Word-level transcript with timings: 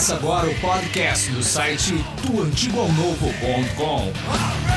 Começa 0.00 0.14
agora 0.14 0.48
o 0.48 0.54
podcast 0.60 1.30
do 1.30 1.42
site 1.42 1.92
doantigoalnovo.com. 2.24 4.69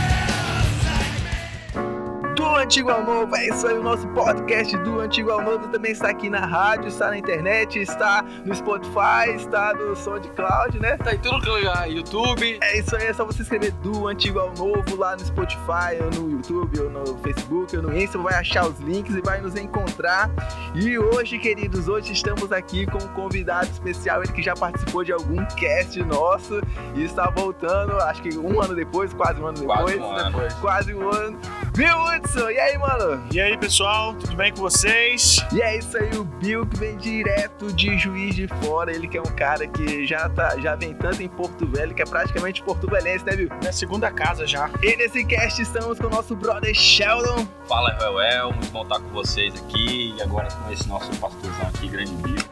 Antigo 2.74 2.90
ao 2.90 3.04
Novo, 3.04 3.36
é 3.36 3.50
isso 3.50 3.68
aí, 3.68 3.78
o 3.78 3.84
nosso 3.84 4.08
podcast 4.08 4.76
do 4.78 5.00
Antigo 5.00 5.30
ao 5.30 5.44
Novo 5.44 5.68
também 5.68 5.92
está 5.92 6.10
aqui 6.10 6.28
na 6.28 6.40
rádio, 6.40 6.88
está 6.88 7.10
na 7.10 7.20
internet, 7.20 7.78
está 7.78 8.26
no 8.44 8.56
Spotify, 8.56 9.30
está 9.36 9.76
no 9.76 9.96
SoundCloud, 9.96 10.80
né? 10.80 10.98
Tá 10.98 11.14
em 11.14 11.20
tudo 11.20 11.40
que 11.40 11.50
é 11.50 11.52
lugar, 11.52 11.92
YouTube. 11.92 12.58
É 12.64 12.80
isso 12.80 12.96
aí, 12.96 13.06
é 13.06 13.14
só 13.14 13.26
você 13.26 13.44
escrever 13.44 13.74
do 13.74 14.08
Antigo 14.08 14.40
ao 14.40 14.52
Novo 14.56 14.96
lá 14.98 15.16
no 15.16 15.24
Spotify, 15.24 16.02
ou 16.02 16.20
no 16.20 16.32
YouTube, 16.32 16.80
ou 16.80 16.90
no 16.90 17.16
Facebook, 17.20 17.78
ou 17.78 17.84
no 17.84 17.96
Insta, 17.96 18.18
vai 18.18 18.34
achar 18.34 18.66
os 18.68 18.80
links 18.80 19.16
e 19.16 19.22
vai 19.22 19.40
nos 19.40 19.56
encontrar. 19.56 20.32
E 20.74 20.98
hoje, 20.98 21.38
queridos, 21.38 21.88
hoje 21.88 22.12
estamos 22.14 22.52
aqui 22.52 22.88
com 22.88 22.98
um 22.98 23.08
convidado 23.10 23.68
especial, 23.68 24.24
ele 24.24 24.32
que 24.32 24.42
já 24.42 24.56
participou 24.56 25.04
de 25.04 25.14
algum 25.14 25.46
cast 25.58 26.04
nosso 26.06 26.60
e 26.96 27.04
está 27.04 27.30
voltando, 27.30 27.96
acho 28.00 28.24
que 28.24 28.36
um 28.36 28.60
ano 28.60 28.74
depois, 28.74 29.14
quase 29.14 29.40
um 29.40 29.46
ano 29.46 29.64
Quase 29.64 29.94
depois. 29.94 30.02
um 30.02 30.12
ano. 30.16 30.32
depois, 30.32 30.54
Quase 30.56 30.96
um 30.96 31.10
ano. 31.12 31.40
Bill 31.76 32.04
Hudson, 32.04 32.52
e 32.52 32.60
aí, 32.60 32.78
mano? 32.78 33.28
E 33.32 33.42
aí, 33.42 33.58
pessoal, 33.58 34.14
tudo 34.14 34.36
bem 34.36 34.52
com 34.54 34.60
vocês? 34.60 35.44
E 35.52 35.60
é 35.60 35.80
isso 35.80 35.98
aí, 35.98 36.16
o 36.16 36.24
Bill 36.24 36.68
que 36.68 36.78
vem 36.78 36.96
direto 36.98 37.74
de 37.74 37.98
Juiz 37.98 38.36
de 38.36 38.48
Fora, 38.48 38.92
ele 38.92 39.08
que 39.08 39.18
é 39.18 39.22
um 39.22 39.36
cara 39.36 39.66
que 39.66 40.06
já, 40.06 40.30
tá, 40.30 40.56
já 40.60 40.76
vem 40.76 40.94
tanto 40.94 41.24
em 41.24 41.28
Porto 41.28 41.66
Velho, 41.66 41.96
que 41.96 42.04
é 42.04 42.06
praticamente 42.06 42.62
porto-velhense, 42.62 43.26
né, 43.26 43.36
Bill? 43.36 43.50
Minha 43.60 43.74
segunda 43.74 44.12
casa 44.12 44.46
já. 44.46 44.70
E 44.84 44.96
nesse 44.96 45.26
cast 45.26 45.64
estamos 45.64 45.98
com 45.98 46.06
o 46.06 46.10
nosso 46.12 46.36
brother 46.36 46.76
Sheldon. 46.76 47.48
Fala, 47.68 47.98
Roel, 48.00 48.52
muito 48.52 48.70
bom 48.72 48.84
estar 48.84 49.00
com 49.00 49.10
vocês 49.10 49.56
aqui. 49.56 50.14
E 50.16 50.22
agora 50.22 50.50
com 50.52 50.72
esse 50.72 50.88
nosso 50.88 51.10
pastorzão 51.20 51.68
aqui, 51.74 51.88
grande 51.88 52.14
Bill. 52.18 52.44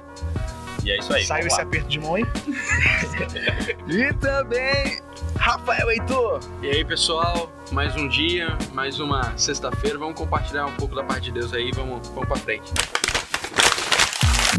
E 0.83 0.91
é 0.91 0.97
isso 0.97 1.13
aí. 1.13 1.23
Saiu 1.23 1.45
esse 1.45 1.57
lá. 1.57 1.63
aperto 1.63 1.87
de 1.87 1.99
mão 1.99 2.15
aí. 2.15 2.25
E 3.87 4.13
também 4.13 4.99
Rafael 5.45 5.89
Heitor. 5.89 6.39
E 6.61 6.67
aí, 6.69 6.85
pessoal, 6.85 7.51
mais 7.71 7.95
um 7.95 8.07
dia, 8.07 8.55
mais 8.73 8.99
uma 8.99 9.35
sexta-feira. 9.35 9.97
Vamos 9.97 10.13
compartilhar 10.15 10.67
um 10.67 10.75
pouco 10.75 10.93
da 10.93 11.03
parte 11.03 11.23
de 11.23 11.31
Deus 11.31 11.51
aí, 11.51 11.71
vamos, 11.73 12.07
vamos 12.09 12.27
pra 12.27 12.37
frente. 12.37 12.71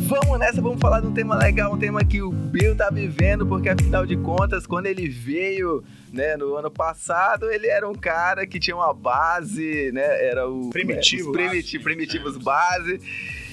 Vamos 0.00 0.38
nessa, 0.40 0.60
vamos 0.60 0.80
falar 0.80 1.00
de 1.00 1.06
um 1.06 1.12
tema 1.14 1.36
legal, 1.36 1.72
um 1.72 1.78
tema 1.78 2.04
que 2.04 2.20
o 2.20 2.32
Bill 2.32 2.74
tá 2.76 2.90
vivendo, 2.90 3.46
porque 3.46 3.68
afinal 3.68 4.04
de 4.04 4.16
contas, 4.16 4.66
quando 4.66 4.86
ele 4.86 5.08
veio, 5.08 5.84
né, 6.12 6.36
no 6.36 6.56
ano 6.56 6.70
passado, 6.70 7.48
ele 7.48 7.68
era 7.68 7.88
um 7.88 7.94
cara 7.94 8.44
que 8.44 8.58
tinha 8.58 8.74
uma 8.74 8.92
base, 8.92 9.92
né, 9.92 10.26
era 10.28 10.48
o 10.48 10.68
Primitivo. 10.70 11.30
os 11.30 11.36
primiti- 11.36 11.78
primitivos 11.78 12.36
base. 12.38 13.00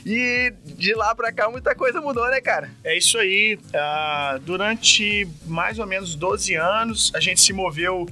E 0.05 0.53
de 0.65 0.93
lá 0.93 1.13
pra 1.13 1.31
cá 1.31 1.49
muita 1.49 1.75
coisa 1.75 2.01
mudou, 2.01 2.29
né, 2.29 2.41
cara? 2.41 2.69
É 2.83 2.97
isso 2.97 3.17
aí. 3.17 3.59
ah, 3.73 4.39
durante 4.41 5.27
mais 5.45 5.79
ou 5.79 5.85
menos 5.85 6.15
12 6.15 6.55
anos, 6.55 7.11
a 7.15 7.19
gente 7.19 7.41
se 7.41 7.53
moveu 7.53 8.07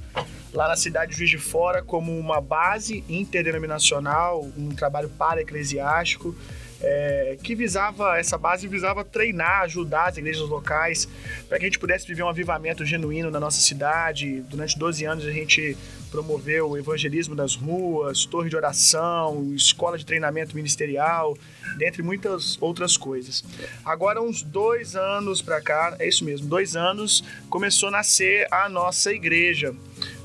lá 0.54 0.68
na 0.68 0.76
cidade 0.76 1.12
de 1.12 1.18
Juiz 1.18 1.30
de 1.30 1.38
Fora 1.38 1.82
como 1.82 2.18
uma 2.18 2.42
base 2.42 3.04
interdenominacional, 3.08 4.48
um 4.58 4.70
trabalho 4.70 5.10
para-eclesiástico, 5.10 6.36
é, 6.82 7.38
que 7.42 7.56
visava, 7.56 8.18
essa 8.20 8.38
base 8.38 8.68
visava 8.68 9.04
treinar, 9.04 9.62
ajudar 9.62 10.10
as 10.10 10.18
igrejas 10.18 10.48
locais 10.48 11.08
para 11.48 11.58
que 11.58 11.66
a 11.66 11.68
gente 11.68 11.80
pudesse 11.80 12.08
viver 12.08 12.24
um 12.24 12.30
avivamento 12.30 12.86
genuíno 12.86 13.32
na 13.32 13.40
nossa 13.40 13.60
cidade. 13.60 14.42
Durante 14.42 14.78
12 14.78 15.06
anos 15.06 15.26
a 15.26 15.32
gente 15.32 15.76
promoveu 16.08 16.72
o 16.72 16.78
evangelismo 16.78 17.36
das 17.36 17.56
ruas, 17.56 18.26
torre 18.26 18.50
de 18.50 18.56
oração, 18.56 19.54
escola 19.54 19.98
de 19.98 20.06
treinamento 20.06 20.56
ministerial, 20.56 21.38
dentre 21.78 22.02
muitas 22.02 22.58
outras 22.62 22.98
coisas. 22.98 23.44
Agora, 23.84 24.22
uns 24.22 24.42
dois 24.42 24.96
anos 24.96 25.42
para 25.42 25.62
cá, 25.62 25.96
é 26.00 26.08
isso 26.08 26.26
mesmo, 26.26 26.48
dois 26.48 26.76
anos, 26.76 27.24
começou 27.50 27.90
a 27.90 27.92
nascer 27.92 28.48
a 28.52 28.68
nossa 28.70 29.12
igreja. 29.12 29.76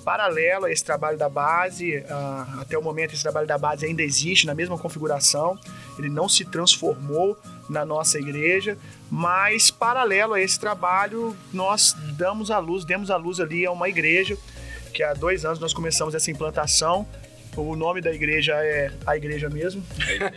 Paralelo 0.05 0.65
a 0.65 0.73
esse 0.73 0.85
trabalho 0.85 1.17
da 1.17 1.29
base, 1.29 2.05
ah, 2.09 2.59
até 2.61 2.77
o 2.77 2.83
momento 2.83 3.15
esse 3.15 3.23
trabalho 3.23 3.47
da 3.47 3.57
base 3.57 3.87
ainda 3.87 4.03
existe 4.03 4.47
na 4.47 4.55
mesma 4.55 4.77
configuração, 4.77 5.57
ele 5.97 6.09
não 6.09 6.29
se 6.29 6.45
transformou 6.45 7.39
na 7.69 7.85
nossa 7.85 8.19
igreja, 8.19 8.77
mas 9.11 9.71
paralelo 9.71 10.35
a 10.35 10.41
esse 10.41 10.59
trabalho, 10.59 11.37
nós 11.53 11.95
damos 12.17 12.51
a 12.51 12.59
luz, 12.59 12.85
demos 12.85 13.11
a 13.11 13.17
luz 13.17 13.39
ali 13.39 13.65
a 13.65 13.71
uma 13.71 13.89
igreja, 13.89 14.37
que 14.93 15.03
há 15.03 15.13
dois 15.15 15.45
anos 15.45 15.59
nós 15.59 15.73
começamos 15.75 16.15
essa 16.15 16.31
implantação. 16.31 17.07
O 17.55 17.77
nome 17.77 18.01
da 18.01 18.11
igreja 18.11 18.55
é 18.65 18.91
a 19.07 19.15
igreja 19.15 19.51
mesmo. 19.51 19.85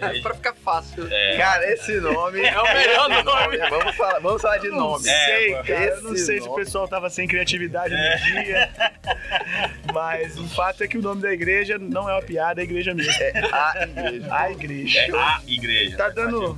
É, 0.01 0.19
Pra 0.19 0.33
ficar 0.33 0.53
fácil. 0.53 1.07
é, 1.09 1.37
Cara, 1.37 1.71
esse 1.71 1.93
nome 2.01 2.41
É 2.41 2.59
o 2.59 2.73
melhor 2.73 3.09
esse 3.11 3.23
nome. 3.23 3.57
Vamos 3.69 3.95
falar, 3.95 4.19
vamos 4.19 4.41
falar 4.41 4.57
de 4.57 4.67
Não 4.67 4.77
nome. 4.77 5.03
sei, 5.03 5.53
É, 5.53 5.63
cara. 5.63 5.85
Eu 5.85 6.01
não 6.01 6.15
sei 6.17 6.41
se 6.41 6.47
o 6.49 6.53
pessoal 6.55 6.89
tava 6.89 7.09
sem 7.09 7.25
criatividade 7.25 7.93
no 7.95 8.25
dia. 8.33 8.69
Mas 9.95 10.37
o 10.37 10.47
fato 10.49 10.83
é 10.83 10.87
que 10.87 10.97
o 10.97 11.01
nome 11.01 11.21
da 11.21 11.31
igreja 11.33 11.77
não 11.77 12.09
é 12.09 12.13
uma 12.13 12.21
piada, 12.21 12.59
é 12.59 12.63
a 12.63 12.65
igreja 12.65 12.93
mesmo. 12.93 13.11
É 13.13 13.31
a 13.49 13.81
igreja. 13.87 14.33
A 14.35 14.51
igreja. 14.51 14.99
é 14.99 15.11
a 15.11 15.41
igreja. 15.47 15.97
Tá 15.97 16.07
né? 16.09 16.13
dando-. 16.15 16.55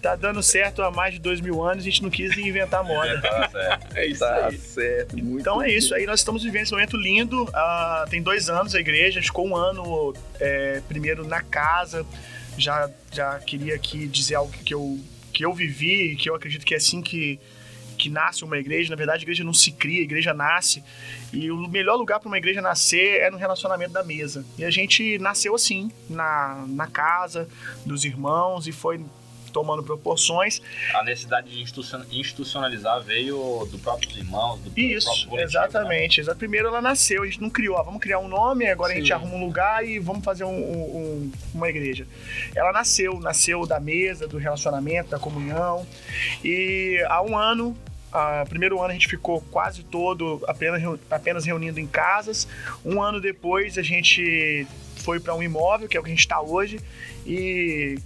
Tá 0.00 0.16
dando 0.16 0.42
certo 0.42 0.82
há 0.82 0.90
mais 0.90 1.14
de 1.14 1.20
dois 1.20 1.40
mil 1.40 1.62
anos, 1.62 1.82
a 1.84 1.84
gente 1.84 2.02
não 2.02 2.10
quis 2.10 2.36
inventar 2.38 2.82
moda. 2.84 3.20
Tá 3.20 3.48
certo. 3.50 3.96
É 3.96 4.06
isso 4.06 4.20
Tá 4.20 4.46
aí. 4.46 4.58
certo, 4.58 5.16
muito 5.18 5.40
Então 5.40 5.62
é 5.62 5.70
isso, 5.70 5.94
aí 5.94 6.06
nós 6.06 6.20
estamos 6.20 6.42
vivendo 6.42 6.62
esse 6.62 6.72
momento 6.72 6.96
lindo. 6.96 7.48
ah, 7.52 8.06
tem 8.08 8.22
dois 8.22 8.48
anos 8.48 8.74
a 8.74 8.80
igreja, 8.80 9.20
ficou 9.20 9.46
um 9.46 9.56
ano 9.56 10.14
é, 10.40 10.80
primeiro 10.88 11.26
na 11.26 11.42
casa. 11.42 12.06
Já, 12.56 12.88
já 13.12 13.38
queria 13.40 13.74
aqui 13.74 14.06
dizer 14.06 14.36
algo 14.36 14.52
que 14.52 14.72
eu, 14.72 14.98
que 15.32 15.44
eu 15.44 15.52
vivi 15.52 16.12
e 16.12 16.16
que 16.16 16.30
eu 16.30 16.34
acredito 16.34 16.64
que 16.64 16.72
é 16.72 16.76
assim 16.76 17.02
que, 17.02 17.38
que 18.04 18.10
nasce 18.10 18.44
uma 18.44 18.58
igreja. 18.58 18.90
Na 18.90 18.96
verdade, 18.96 19.20
a 19.20 19.22
igreja 19.24 19.42
não 19.44 19.54
se 19.54 19.72
cria, 19.72 20.00
a 20.00 20.04
igreja 20.04 20.32
nasce. 20.34 20.82
E 21.32 21.50
o 21.50 21.56
melhor 21.68 21.96
lugar 21.96 22.20
para 22.20 22.28
uma 22.28 22.38
igreja 22.38 22.60
nascer 22.60 23.20
é 23.20 23.30
no 23.30 23.36
relacionamento 23.38 23.92
da 23.92 24.02
mesa. 24.04 24.44
E 24.58 24.64
a 24.64 24.70
gente 24.70 25.18
nasceu 25.18 25.54
assim, 25.54 25.90
na, 26.08 26.64
na 26.68 26.86
casa 26.86 27.48
dos 27.86 28.04
irmãos, 28.04 28.66
e 28.66 28.72
foi 28.72 29.00
tomando 29.52 29.84
proporções. 29.84 30.60
A 30.92 31.04
necessidade 31.04 31.48
de 31.48 31.62
institucion- 31.62 32.02
institucionalizar 32.10 33.00
veio 33.04 33.64
do 33.70 33.78
próprios 33.78 34.16
irmãos, 34.16 34.58
do 34.60 34.72
Isso, 34.76 35.06
próprio 35.06 35.28
coletivo, 35.28 35.36
né? 35.36 35.42
exatamente. 35.44 36.20
Exa- 36.20 36.34
Primeiro 36.34 36.66
ela 36.66 36.82
nasceu, 36.82 37.22
a 37.22 37.24
gente 37.26 37.40
não 37.40 37.48
criou, 37.48 37.78
ah, 37.78 37.82
vamos 37.84 38.00
criar 38.00 38.18
um 38.18 38.26
nome, 38.26 38.66
agora 38.66 38.92
a 38.92 38.96
gente 38.96 39.06
Sim. 39.06 39.12
arruma 39.12 39.36
um 39.36 39.44
lugar 39.44 39.86
e 39.86 40.00
vamos 40.00 40.24
fazer 40.24 40.42
um- 40.42 40.50
um- 40.50 41.32
uma 41.54 41.68
igreja. 41.68 42.04
Ela 42.52 42.72
nasceu, 42.72 43.20
nasceu 43.20 43.64
da 43.64 43.78
mesa, 43.78 44.26
do 44.26 44.38
relacionamento, 44.38 45.10
da 45.10 45.20
comunhão. 45.20 45.86
E 46.44 47.00
há 47.08 47.22
um 47.22 47.38
ano, 47.38 47.76
ah, 48.14 48.44
primeiro 48.48 48.80
ano 48.80 48.90
a 48.90 48.92
gente 48.92 49.08
ficou 49.08 49.40
quase 49.50 49.82
todo 49.82 50.40
apenas, 50.46 50.80
apenas 51.10 51.44
reunindo 51.44 51.80
em 51.80 51.86
casas. 51.86 52.46
Um 52.84 53.02
ano 53.02 53.20
depois 53.20 53.76
a 53.76 53.82
gente 53.82 54.66
foi 54.96 55.18
para 55.18 55.34
um 55.34 55.42
imóvel, 55.42 55.88
que 55.88 55.96
é 55.96 56.00
o 56.00 56.02
que 56.02 56.10
a 56.10 56.14
gente 56.14 56.20
está 56.20 56.40
hoje, 56.40 56.80
e 57.26 57.98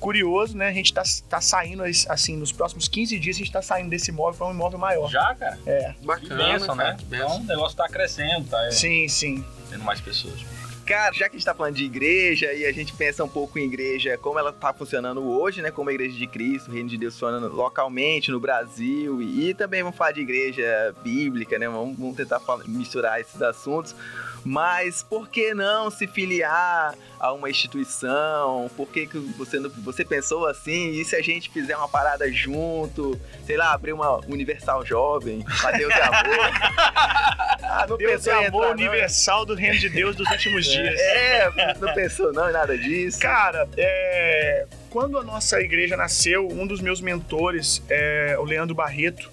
curioso, 0.00 0.56
né? 0.56 0.68
A 0.68 0.72
gente 0.72 0.92
tá, 0.92 1.02
tá 1.28 1.40
saindo, 1.40 1.82
assim, 1.82 2.36
nos 2.36 2.52
próximos 2.52 2.88
15 2.88 3.18
dias 3.18 3.36
a 3.36 3.38
gente 3.38 3.52
tá 3.52 3.62
saindo 3.62 3.90
desse 3.90 4.10
imóvel 4.10 4.38
para 4.38 4.46
um 4.48 4.50
imóvel 4.50 4.78
maior. 4.78 5.10
Já, 5.10 5.34
cara? 5.34 5.58
É, 5.66 5.94
Que 5.98 6.06
Bacana, 6.06 6.44
bênção, 6.44 6.76
cara, 6.76 6.90
né? 6.92 6.96
que 6.98 7.14
Então 7.14 7.36
o 7.36 7.44
negócio 7.44 7.76
tá 7.76 7.88
crescendo, 7.88 8.48
tá 8.48 8.70
sim, 8.70 9.08
sim. 9.08 9.44
tendo 9.70 9.84
mais 9.84 10.00
pessoas. 10.00 10.40
Cara, 10.86 11.14
já 11.14 11.28
que 11.30 11.36
a 11.36 11.38
gente 11.38 11.46
tá 11.46 11.54
falando 11.54 11.74
de 11.76 11.84
igreja 11.84 12.52
e 12.52 12.66
a 12.66 12.72
gente 12.72 12.92
pensa 12.92 13.24
um 13.24 13.28
pouco 13.28 13.58
em 13.58 13.64
igreja, 13.64 14.18
como 14.18 14.38
ela 14.38 14.52
tá 14.52 14.72
funcionando 14.72 15.22
hoje, 15.22 15.62
né? 15.62 15.70
Como 15.70 15.88
a 15.88 15.92
igreja 15.92 16.16
de 16.16 16.26
Cristo, 16.26 16.70
o 16.70 16.74
reino 16.74 16.88
de 16.90 16.98
Deus 16.98 17.14
funcionando 17.14 17.48
localmente 17.54 18.30
no 18.30 18.38
Brasil 18.38 19.22
e, 19.22 19.48
e 19.48 19.54
também 19.54 19.82
vamos 19.82 19.96
falar 19.96 20.12
de 20.12 20.20
igreja 20.20 20.94
bíblica, 21.02 21.58
né? 21.58 21.66
Vamos, 21.68 21.96
vamos 21.98 22.16
tentar 22.16 22.38
fala- 22.38 22.64
misturar 22.66 23.18
esses 23.20 23.40
assuntos. 23.40 23.94
Mas 24.44 25.02
por 25.02 25.28
que 25.28 25.54
não 25.54 25.90
se 25.90 26.06
filiar 26.06 26.94
a 27.18 27.32
uma 27.32 27.48
instituição? 27.48 28.70
Por 28.76 28.86
que, 28.88 29.06
que 29.06 29.18
você, 29.18 29.58
não- 29.58 29.70
você 29.70 30.04
pensou 30.04 30.46
assim? 30.46 30.90
E 30.90 31.04
se 31.04 31.16
a 31.16 31.22
gente 31.22 31.48
fizer 31.50 31.76
uma 31.76 31.88
parada 31.88 32.30
junto? 32.30 33.18
Sei 33.46 33.56
lá, 33.56 33.72
abrir 33.72 33.92
uma 33.92 34.16
Universal 34.26 34.84
Jovem, 34.84 35.44
Mateus 35.62 35.94
e 35.94 36.00
Amor? 36.00 36.50
ah, 37.62 37.86
não 37.88 37.96
Deus 37.96 38.12
pensou 38.12 38.32
é 38.34 38.42
em 38.42 38.46
amor 38.46 38.64
entrar, 38.64 38.76
não, 38.76 38.88
universal 38.90 39.44
do 39.46 39.54
reino 39.54 39.78
de 39.78 39.88
Deus 39.88 40.14
dos 40.14 40.28
últimos 40.30 40.66
dias. 40.66 41.00
é, 41.00 41.50
não 41.80 41.94
pensou 41.94 42.32
não 42.32 42.48
em 42.48 42.52
nada 42.52 42.76
disso. 42.76 43.18
Cara, 43.20 43.66
é, 43.76 44.66
quando 44.90 45.18
a 45.18 45.24
nossa 45.24 45.60
igreja 45.60 45.96
nasceu, 45.96 46.46
um 46.48 46.66
dos 46.66 46.80
meus 46.80 47.00
mentores 47.00 47.82
é 47.88 48.36
o 48.38 48.44
Leandro 48.44 48.74
Barreto, 48.74 49.30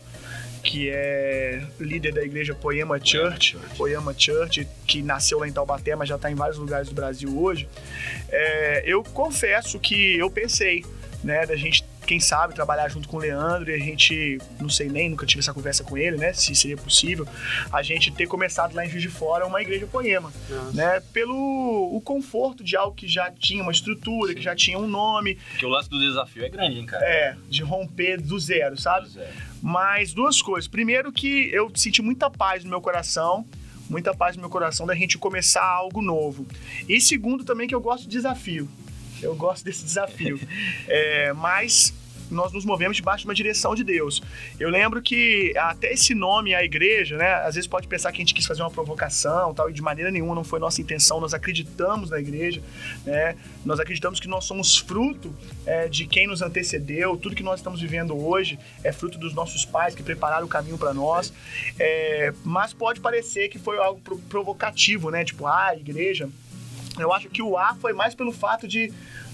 que 0.63 0.89
é 0.89 1.63
líder 1.79 2.13
da 2.13 2.23
igreja 2.23 2.53
Poema 2.53 2.99
Church, 3.03 3.57
Poema 3.77 4.13
Church, 4.17 4.67
que 4.87 5.01
nasceu 5.01 5.39
lá 5.39 5.47
em 5.47 5.51
Taubaté, 5.51 5.95
mas 5.95 6.09
já 6.09 6.15
está 6.15 6.31
em 6.31 6.35
vários 6.35 6.57
lugares 6.57 6.87
do 6.89 6.95
Brasil 6.95 7.37
hoje. 7.39 7.67
É, 8.29 8.83
eu 8.85 9.03
confesso 9.03 9.79
que 9.79 10.17
eu 10.17 10.29
pensei, 10.29 10.85
né, 11.23 11.45
da 11.45 11.55
gente 11.55 11.83
quem 12.05 12.19
sabe, 12.19 12.53
trabalhar 12.53 12.89
junto 12.89 13.07
com 13.07 13.17
o 13.17 13.19
Leandro 13.19 13.71
e 13.71 13.73
a 13.73 13.77
gente, 13.77 14.37
não 14.59 14.69
sei 14.69 14.89
nem, 14.89 15.09
nunca 15.09 15.25
tive 15.25 15.39
essa 15.39 15.53
conversa 15.53 15.83
com 15.83 15.97
ele, 15.97 16.17
né? 16.17 16.33
Se 16.33 16.53
seria 16.55 16.75
possível, 16.75 17.27
a 17.71 17.81
gente 17.81 18.11
ter 18.11 18.27
começado 18.27 18.73
lá 18.73 18.85
em 18.85 18.89
Juiz 18.89 19.01
de 19.03 19.07
Fora 19.07 19.45
uma 19.45 19.61
igreja 19.61 19.85
poema, 19.85 20.33
Nossa. 20.49 20.75
né? 20.75 21.01
Pelo 21.13 21.95
o 21.95 22.01
conforto 22.01 22.63
de 22.63 22.75
algo 22.75 22.95
que 22.95 23.07
já 23.07 23.31
tinha 23.31 23.61
uma 23.63 23.71
estrutura, 23.71 24.33
que 24.33 24.41
já 24.41 24.55
tinha 24.55 24.77
um 24.77 24.87
nome, 24.87 25.35
Porque 25.51 25.65
o 25.65 25.69
lance 25.69 25.89
do 25.89 25.99
desafio 25.99 26.43
é 26.43 26.49
grande, 26.49 26.79
hein, 26.79 26.85
cara? 26.85 27.05
é, 27.05 27.35
de 27.49 27.63
romper 27.63 28.19
do 28.19 28.37
zero, 28.39 28.79
sabe? 28.79 29.07
Pois 29.13 29.17
é. 29.17 29.31
Mas 29.61 30.13
duas 30.13 30.41
coisas. 30.41 30.67
Primeiro 30.67 31.11
que 31.11 31.49
eu 31.53 31.71
senti 31.75 32.01
muita 32.01 32.29
paz 32.29 32.63
no 32.63 32.69
meu 32.69 32.81
coração, 32.81 33.45
muita 33.89 34.13
paz 34.13 34.35
no 34.35 34.41
meu 34.41 34.49
coração 34.49 34.85
da 34.87 34.95
gente 34.95 35.17
começar 35.17 35.63
algo 35.63 36.01
novo. 36.01 36.47
E 36.87 36.99
segundo 36.99 37.43
também 37.43 37.67
que 37.67 37.75
eu 37.75 37.81
gosto 37.81 38.03
de 38.03 38.09
desafio. 38.09 38.67
Eu 39.21 39.35
gosto 39.35 39.63
desse 39.63 39.83
desafio. 39.83 40.39
É, 40.87 41.31
mas 41.33 41.93
nós 42.31 42.51
nos 42.53 42.65
movemos 42.65 42.97
debaixo 42.97 43.23
de 43.23 43.27
uma 43.27 43.35
direção 43.35 43.75
de 43.75 43.83
Deus. 43.83 44.21
Eu 44.59 44.69
lembro 44.69 45.01
que 45.01 45.53
até 45.57 45.91
esse 45.91 46.15
nome, 46.15 46.55
a 46.55 46.63
igreja, 46.63 47.17
né? 47.17 47.33
Às 47.35 47.55
vezes 47.55 47.67
pode 47.67 47.87
pensar 47.87 48.11
que 48.11 48.17
a 48.17 48.21
gente 48.21 48.33
quis 48.33 48.45
fazer 48.45 48.61
uma 48.61 48.71
provocação, 48.71 49.53
tal, 49.53 49.69
e 49.69 49.73
de 49.73 49.81
maneira 49.81 50.09
nenhuma 50.09 50.33
não 50.33 50.43
foi 50.43 50.59
nossa 50.59 50.81
intenção. 50.81 51.19
Nós 51.19 51.33
acreditamos 51.33 52.09
na 52.09 52.19
igreja, 52.19 52.61
né? 53.05 53.35
Nós 53.65 53.79
acreditamos 53.79 54.19
que 54.19 54.27
nós 54.27 54.45
somos 54.45 54.77
fruto 54.77 55.35
é, 55.65 55.87
de 55.87 56.05
quem 56.07 56.27
nos 56.27 56.41
antecedeu. 56.41 57.17
Tudo 57.17 57.35
que 57.35 57.43
nós 57.43 57.59
estamos 57.59 57.81
vivendo 57.81 58.17
hoje 58.17 58.57
é 58.83 58.91
fruto 58.91 59.17
dos 59.17 59.33
nossos 59.33 59.65
pais 59.65 59.93
que 59.93 60.01
prepararam 60.03 60.45
o 60.45 60.49
caminho 60.49 60.77
para 60.77 60.93
nós. 60.93 61.33
É, 61.79 62.33
mas 62.43 62.73
pode 62.73 62.99
parecer 62.99 63.49
que 63.49 63.59
foi 63.59 63.77
algo 63.77 63.99
pro- 64.01 64.17
provocativo, 64.29 65.11
né? 65.11 65.23
Tipo, 65.25 65.47
ah, 65.47 65.75
igreja. 65.75 66.29
Eu 66.99 67.13
acho 67.13 67.29
que 67.29 67.41
o 67.41 67.57
A 67.57 67.73
foi 67.75 67.93
mais 67.93 68.13
pelo 68.13 68.31
fato 68.31 68.67
de 68.67 68.91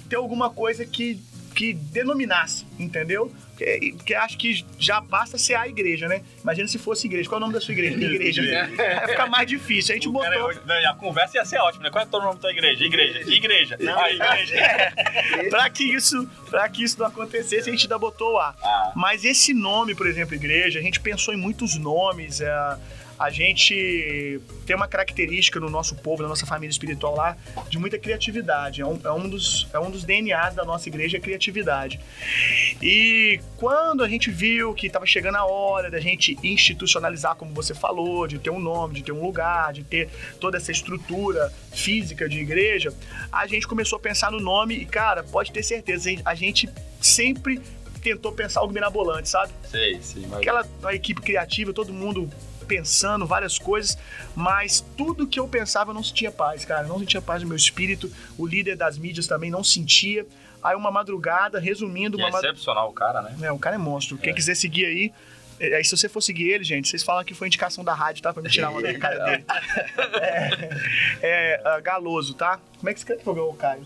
ter 0.08 0.16
alguma 0.16 0.50
coisa 0.50 0.86
que, 0.86 1.20
que 1.58 1.74
denominasse, 1.74 2.66
entendeu? 2.78 3.34
Porque, 3.56 3.94
porque 3.98 4.14
acho 4.14 4.38
que 4.38 4.64
já 4.78 5.02
basta 5.02 5.38
ser 5.40 5.56
a 5.56 5.68
igreja, 5.68 6.08
né? 6.08 6.22
Imagina 6.44 6.68
se 6.68 6.78
fosse 6.78 7.08
igreja. 7.08 7.28
Qual 7.28 7.38
é 7.38 7.40
o 7.40 7.42
nome 7.42 7.54
da 7.54 7.60
sua 7.60 7.72
igreja? 7.74 7.96
Igreja. 7.98 8.70
Vai 8.78 9.08
ficar 9.08 9.26
mais 9.28 9.48
difícil. 9.48 9.94
A 9.94 9.96
gente 9.96 10.08
O 10.08 10.12
botou. 10.12 10.30
cara, 10.30 10.46
hoje- 10.46 10.60
não, 10.68 10.90
a 10.92 10.94
conversa 10.94 11.38
ia 11.40 11.46
ser 11.46 11.58
ótima, 11.58 11.86
né? 11.86 11.90
Qual 11.90 12.04
é 12.04 12.08
o 12.08 12.20
nome 12.20 12.36
da 12.36 12.40
tua 12.42 12.52
igreja? 12.52 12.84
Igreja. 12.86 13.20
Igreja. 13.28 13.78
Ah, 13.98 14.12
igreja. 14.12 14.56
É, 14.56 15.50
pra 15.50 15.68
que 15.72 15.84
isso, 15.84 16.30
para 16.52 16.70
que 16.70 16.84
isso 16.84 17.00
não 17.00 17.08
acontecesse, 17.08 17.68
a 17.68 17.72
gente 17.72 17.86
ainda 17.86 17.98
botou 17.98 18.34
o 18.34 18.38
A. 18.38 18.54
Ah, 18.64 18.92
Mas 18.96 19.26
esse 19.26 19.52
nome, 19.54 19.96
por 19.96 20.06
exemplo, 20.06 20.36
igreja, 20.36 20.78
a 20.78 20.82
gente 20.84 21.00
pensou 21.00 21.34
em 21.34 21.38
muitos 21.38 21.76
nomes. 21.78 22.40
é, 22.42 22.78
a 23.18 23.30
gente 23.30 24.40
tem 24.66 24.76
uma 24.76 24.88
característica 24.88 25.60
no 25.60 25.70
nosso 25.70 25.96
povo, 25.96 26.22
na 26.22 26.30
nossa 26.30 26.46
família 26.46 26.72
espiritual 26.72 27.16
lá, 27.16 27.38
de 27.70 27.80
muita 27.80 27.98
criatividade. 27.98 28.82
É 28.82 28.86
um, 28.86 29.00
é 29.04 29.12
um 29.12 29.28
dos, 29.28 29.68
é 29.74 29.80
um 29.80 29.90
dos 29.90 30.04
DNAs 30.04 30.56
da 30.56 30.64
nossa 30.64 30.88
igreja, 30.88 31.18
a 31.18 31.22
criatividade. 31.22 32.00
E 32.82 33.40
quando 33.58 34.04
a 34.04 34.10
gente 34.10 34.30
viu 34.30 34.74
que 34.74 34.88
estava 34.88 35.06
chegando 35.06 35.36
a 35.36 35.46
hora 35.46 35.90
da 35.90 36.00
gente 36.00 36.38
institucionalizar, 36.44 37.36
como 37.36 37.54
você 37.54 37.74
falou, 37.74 38.28
de 38.28 38.38
ter 38.38 38.52
um 38.52 38.60
nome, 38.60 38.96
de 38.96 39.04
ter 39.04 39.12
um 39.12 39.22
lugar, 39.22 39.74
de 39.74 39.84
ter 39.84 40.10
toda 40.40 40.58
essa 40.58 40.72
estrutura 40.72 41.52
física 41.72 42.30
de 42.30 42.40
igreja, 42.40 42.94
a 43.32 43.48
gente 43.48 43.68
começou 43.68 43.98
a 43.98 44.00
pensar 44.00 44.32
no 44.32 44.40
nome 44.40 44.76
e, 44.76 44.86
cara, 44.86 45.24
pode 45.24 45.52
ter 45.52 45.64
certeza, 45.64 46.10
a 46.24 46.36
gente 46.36 46.70
sempre 47.02 47.62
tentou 48.02 48.32
pensar 48.32 48.62
algo 48.62 48.74
mirabolante, 48.74 49.28
sabe? 49.28 49.52
sei, 49.70 50.02
sei. 50.02 50.26
Mas... 50.28 50.40
Aquela 50.40 50.66
equipe 50.94 51.22
criativa, 51.22 51.74
todo 51.74 51.92
mundo 51.92 52.30
pensando 52.68 53.26
várias 53.26 53.58
coisas, 53.58 53.98
mas 54.36 54.84
tudo 54.98 55.26
que 55.26 55.40
eu 55.40 55.48
pensava 55.48 55.92
eu 55.92 55.96
não 55.96 56.04
sentia 56.04 56.32
paz, 56.32 56.66
cara. 56.66 56.84
Eu 56.84 56.90
não 56.90 57.00
sentia 57.00 57.22
paz 57.22 57.42
no 57.42 57.48
meu 57.48 57.58
espírito. 57.58 58.12
O 58.38 58.46
líder 58.46 58.76
das 58.76 58.98
mídias 58.98 59.26
também 59.28 59.50
não 59.50 59.64
sentia. 59.64 60.26
Aí 60.62 60.76
uma 60.76 60.92
madrugada, 60.92 61.60
resumindo, 61.60 62.18
E 62.18 62.22
uma 62.22 62.28
é 62.28 62.32
madrugada. 62.32 62.54
excepcional 62.54 62.90
o 62.90 62.94
cara, 62.94 63.22
né? 63.22 63.36
É, 63.42 63.52
o 63.52 63.60
cara 63.60 63.76
é 63.76 63.80
monstro. 63.80 64.18
Quem 64.18 64.34
quiser 64.34 64.56
seguir 64.56 64.86
aí. 64.86 65.14
é, 65.60 65.76
Aí, 65.78 65.84
se 65.86 65.96
você 65.96 66.10
for 66.10 66.22
seguir 66.22 66.50
ele, 66.50 66.64
gente, 66.64 66.88
vocês 66.90 67.04
falam 67.04 67.24
que 67.24 67.34
foi 67.34 67.48
indicação 67.48 67.84
da 67.84 67.94
rádio, 67.94 68.22
tá? 68.24 68.34
Pra 68.34 68.44
me 68.44 68.50
tirar 68.50 68.70
uma 68.72 68.82
da 68.82 68.98
cara 69.00 69.24
dele. 69.26 69.46
É, 71.22 71.56
é, 71.56 71.62
ah, 71.66 71.80
Galoso, 71.80 72.34
tá? 72.34 72.60
Como 72.78 72.90
é 72.90 72.94
que 72.94 73.00
escreve 73.00 73.22
o 73.28 73.54
Caio? 73.54 73.86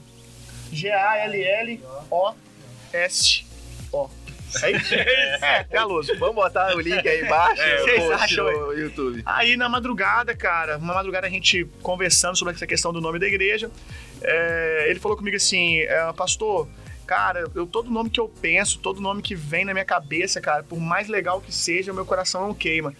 G-A-L-L-O-S-O. 2.91 4.09
É 4.61 4.71
isso? 4.71 4.95
É. 4.95 5.65
Vamos 6.19 6.35
botar 6.35 6.75
o 6.75 6.79
link 6.79 7.07
aí 7.07 7.21
embaixo 7.21 7.61
É, 7.61 7.77
vocês 7.77 8.11
acham 8.11 8.45
no 8.45 8.73
YouTube. 8.73 9.21
Aí 9.25 9.55
na 9.55 9.69
madrugada, 9.69 10.35
cara, 10.35 10.77
uma 10.77 10.93
madrugada 10.93 11.27
a 11.27 11.29
gente 11.29 11.65
conversando 11.81 12.35
sobre 12.35 12.53
essa 12.53 12.67
questão 12.67 12.91
do 12.91 13.01
nome 13.01 13.19
da 13.19 13.27
igreja, 13.27 13.71
é, 14.21 14.85
ele 14.89 14.99
falou 14.99 15.17
comigo 15.17 15.37
assim, 15.37 15.79
é, 15.79 16.11
pastor, 16.13 16.67
cara, 17.11 17.43
eu, 17.53 17.67
todo 17.67 17.91
nome 17.91 18.09
que 18.09 18.21
eu 18.21 18.29
penso, 18.29 18.79
todo 18.79 19.01
nome 19.01 19.21
que 19.21 19.35
vem 19.35 19.65
na 19.65 19.73
minha 19.73 19.83
cabeça, 19.83 20.39
cara, 20.39 20.63
por 20.63 20.79
mais 20.79 21.09
legal 21.09 21.41
que 21.41 21.53
seja, 21.53 21.91
meu 21.91 22.05
coração 22.05 22.47
não 22.47 22.53
queima. 22.53 22.93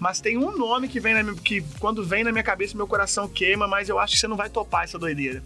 Mas 0.00 0.22
tem 0.22 0.38
um 0.38 0.56
nome 0.56 0.88
que 0.88 0.98
vem 0.98 1.12
na 1.12 1.22
minha, 1.22 1.34
que 1.34 1.62
quando 1.78 2.02
vem 2.02 2.24
na 2.24 2.32
minha 2.32 2.42
cabeça, 2.42 2.74
meu 2.74 2.86
coração 2.86 3.28
queima, 3.28 3.68
mas 3.68 3.90
eu 3.90 3.98
acho 3.98 4.14
que 4.14 4.20
você 4.20 4.26
não 4.26 4.38
vai 4.38 4.48
topar 4.48 4.84
essa 4.84 4.98
doideira. 4.98 5.42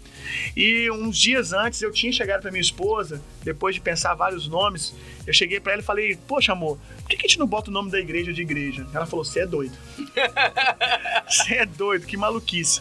E 0.56 0.88
uns 0.92 1.18
dias 1.18 1.52
antes 1.52 1.82
eu 1.82 1.90
tinha 1.90 2.12
chegado 2.12 2.42
pra 2.42 2.52
minha 2.52 2.60
esposa, 2.60 3.20
depois 3.42 3.74
de 3.74 3.80
pensar 3.80 4.14
vários 4.14 4.46
nomes, 4.46 4.94
eu 5.26 5.32
cheguei 5.32 5.58
pra 5.58 5.72
ela 5.72 5.82
e 5.82 5.84
falei: 5.84 6.16
"Poxa, 6.28 6.52
amor, 6.52 6.78
por 7.00 7.08
que 7.08 7.16
a 7.16 7.28
gente 7.28 7.40
não 7.40 7.46
bota 7.48 7.70
o 7.70 7.72
nome 7.72 7.90
da 7.90 7.98
igreja 7.98 8.32
de 8.32 8.40
igreja?" 8.40 8.86
Ela 8.94 9.04
falou: 9.04 9.24
"Você 9.24 9.40
é 9.40 9.46
doido." 9.46 9.76
Você 11.32 11.54
é 11.54 11.66
doido, 11.66 12.06
que 12.06 12.16
maluquice. 12.16 12.80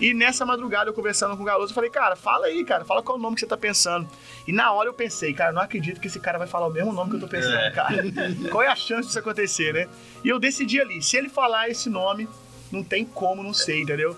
E 0.00 0.12
nessa 0.12 0.44
madrugada, 0.44 0.90
eu 0.90 0.94
conversando 0.94 1.36
com 1.36 1.42
o 1.42 1.46
Galoso, 1.46 1.70
eu 1.70 1.74
falei, 1.74 1.90
cara, 1.90 2.16
fala 2.16 2.46
aí, 2.46 2.64
cara, 2.64 2.84
fala 2.84 3.02
qual 3.02 3.16
é 3.16 3.20
o 3.20 3.22
nome 3.22 3.34
que 3.36 3.40
você 3.40 3.46
tá 3.46 3.56
pensando. 3.56 4.08
E 4.46 4.52
na 4.52 4.72
hora 4.72 4.88
eu 4.88 4.94
pensei, 4.94 5.32
cara, 5.32 5.52
não 5.52 5.62
acredito 5.62 6.00
que 6.00 6.06
esse 6.08 6.20
cara 6.20 6.38
vai 6.38 6.46
falar 6.46 6.66
o 6.66 6.70
mesmo 6.70 6.92
nome 6.92 7.10
que 7.10 7.16
eu 7.16 7.20
tô 7.20 7.28
pensando, 7.28 7.54
É. 7.56 7.70
cara. 7.70 8.04
Qual 8.50 8.62
é 8.62 8.68
a 8.68 8.76
chance 8.76 9.06
disso 9.06 9.18
acontecer, 9.18 9.72
né? 9.72 9.88
E 10.24 10.28
eu 10.28 10.38
decidi 10.38 10.80
ali, 10.80 11.00
se 11.02 11.16
ele 11.16 11.28
falar 11.28 11.68
esse 11.68 11.88
nome, 11.88 12.28
não 12.72 12.82
tem 12.82 13.04
como 13.04 13.42
não 13.42 13.54
ser, 13.54 13.80
entendeu? 13.80 14.16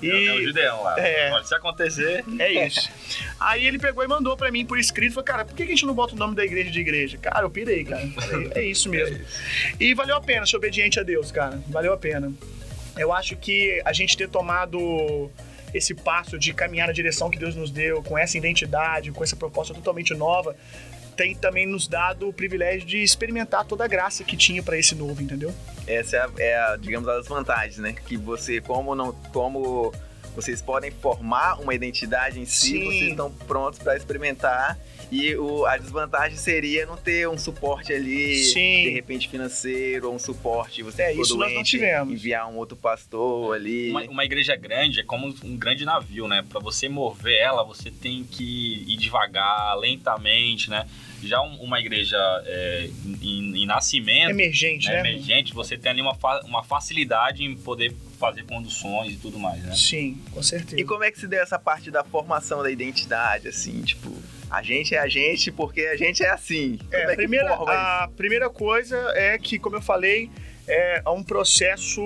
E 0.00 0.08
É 0.28 0.32
o 0.32 0.40
Gideão 0.40 0.84
lá. 0.84 0.94
É. 1.00 1.32
Olha, 1.32 1.42
se 1.44 1.52
acontecer. 1.56 2.24
é 2.38 2.66
isso. 2.66 2.88
Aí 3.40 3.66
ele 3.66 3.80
pegou 3.80 4.04
e 4.04 4.06
mandou 4.06 4.36
pra 4.36 4.48
mim 4.48 4.64
por 4.64 4.78
escrito, 4.78 5.14
falou, 5.14 5.24
cara, 5.24 5.44
por 5.44 5.56
que 5.56 5.64
a 5.64 5.66
gente 5.66 5.84
não 5.84 5.92
bota 5.92 6.14
o 6.14 6.16
nome 6.16 6.36
da 6.36 6.44
igreja 6.44 6.70
de 6.70 6.78
igreja? 6.78 7.18
Cara, 7.18 7.40
eu 7.44 7.50
pirei, 7.50 7.82
cara. 7.84 8.06
Falei, 8.14 8.48
É 8.54 8.62
isso 8.64 8.88
mesmo. 8.88 9.18
E 9.80 9.92
valeu 9.94 10.14
a 10.16 10.20
pena 10.20 10.46
ser 10.46 10.56
obediente 10.56 11.00
a 11.00 11.02
Deus, 11.02 11.32
cara. 11.32 11.60
Valeu 11.66 11.92
a 11.92 11.96
pena. 11.96 12.32
Eu 12.98 13.12
acho 13.12 13.36
que 13.36 13.80
a 13.84 13.92
gente 13.92 14.16
ter 14.16 14.28
tomado 14.28 15.30
esse 15.72 15.94
passo 15.94 16.38
de 16.38 16.52
caminhar 16.52 16.86
na 16.86 16.92
direção 16.92 17.30
que 17.30 17.38
Deus 17.38 17.54
nos 17.54 17.70
deu, 17.70 18.02
com 18.02 18.16
essa 18.16 18.36
identidade, 18.36 19.12
com 19.12 19.22
essa 19.22 19.36
proposta 19.36 19.74
totalmente 19.74 20.14
nova, 20.14 20.56
tem 21.16 21.34
também 21.34 21.66
nos 21.66 21.88
dado 21.88 22.28
o 22.28 22.32
privilégio 22.32 22.86
de 22.86 23.02
experimentar 23.02 23.64
toda 23.64 23.84
a 23.84 23.88
graça 23.88 24.22
que 24.22 24.36
tinha 24.36 24.62
pra 24.62 24.78
esse 24.78 24.94
novo, 24.94 25.20
entendeu? 25.20 25.52
Essa 25.86 26.16
é, 26.16 26.20
a, 26.20 26.30
é 26.38 26.58
a, 26.58 26.76
digamos, 26.76 27.08
as 27.08 27.26
vantagens, 27.26 27.78
né? 27.78 27.94
Que 28.06 28.16
você, 28.16 28.60
como 28.60 28.94
não, 28.94 29.12
como 29.32 29.92
vocês 30.36 30.62
podem 30.62 30.92
formar 30.92 31.60
uma 31.60 31.74
identidade 31.74 32.38
em 32.38 32.46
si, 32.46 32.68
Sim. 32.68 32.84
vocês 32.84 33.10
estão 33.10 33.32
prontos 33.32 33.80
para 33.80 33.96
experimentar. 33.96 34.78
E 35.10 35.34
o, 35.36 35.64
a 35.64 35.76
desvantagem 35.78 36.36
seria 36.36 36.84
não 36.84 36.96
ter 36.96 37.26
um 37.28 37.38
suporte 37.38 37.92
ali, 37.92 38.44
Sim. 38.44 38.82
de 38.84 38.90
repente 38.90 39.26
financeiro, 39.28 40.08
ou 40.08 40.14
um 40.14 40.18
suporte, 40.18 40.82
você 40.82 41.02
É, 41.02 41.12
isso 41.12 41.36
nós 41.36 41.48
não 41.48 41.54
doente, 41.56 41.70
tivemos. 41.70 42.12
enviar 42.12 42.46
um 42.48 42.56
outro 42.56 42.76
pastor 42.76 43.54
ali. 43.56 43.90
Uma, 43.90 44.02
uma 44.04 44.24
igreja 44.24 44.54
grande 44.54 45.00
é 45.00 45.02
como 45.02 45.34
um 45.42 45.56
grande 45.56 45.84
navio, 45.86 46.28
né? 46.28 46.44
Pra 46.48 46.60
você 46.60 46.88
mover 46.90 47.38
ela, 47.38 47.64
você 47.64 47.90
tem 47.90 48.22
que 48.22 48.84
ir 48.86 48.96
devagar, 48.96 49.76
lentamente, 49.78 50.68
né? 50.68 50.86
Já 51.22 51.40
um- 51.42 51.56
uma 51.62 51.80
igreja 51.80 52.16
é, 52.46 52.88
em, 53.22 53.62
em 53.62 53.66
nascimento, 53.66 54.30
Emergente, 54.30 54.86
né, 54.88 55.02
né? 55.02 55.10
emergente, 55.10 55.52
você 55.54 55.76
tem 55.76 55.90
ali 55.90 56.00
uma, 56.02 56.14
fa- 56.14 56.42
uma 56.44 56.62
facilidade 56.62 57.42
em 57.42 57.56
poder 57.56 57.92
fazer 58.20 58.44
conduções 58.44 59.12
e 59.14 59.16
tudo 59.16 59.38
mais, 59.38 59.62
né? 59.62 59.74
Sim, 59.74 60.20
com 60.32 60.42
certeza. 60.42 60.80
E 60.80 60.84
como 60.84 61.02
é 61.02 61.10
que 61.10 61.18
se 61.18 61.26
deu 61.26 61.40
essa 61.40 61.58
parte 61.58 61.90
da 61.90 62.04
formação 62.04 62.62
da 62.62 62.70
identidade, 62.70 63.48
assim, 63.48 63.80
tipo, 63.82 64.14
a 64.50 64.62
gente 64.62 64.94
é 64.94 64.98
a 64.98 65.08
gente 65.08 65.50
porque 65.52 65.82
a 65.82 65.96
gente 65.96 66.22
é 66.22 66.30
assim. 66.30 66.78
É, 66.90 67.02
é 67.02 67.12
a, 67.12 67.16
primeira, 67.16 67.54
a 67.54 68.08
primeira 68.16 68.50
coisa 68.50 68.96
é 69.14 69.36
que, 69.38 69.58
como 69.58 69.76
eu 69.76 69.82
falei, 69.82 70.30
é 70.66 71.02
um 71.08 71.22
processo 71.22 72.02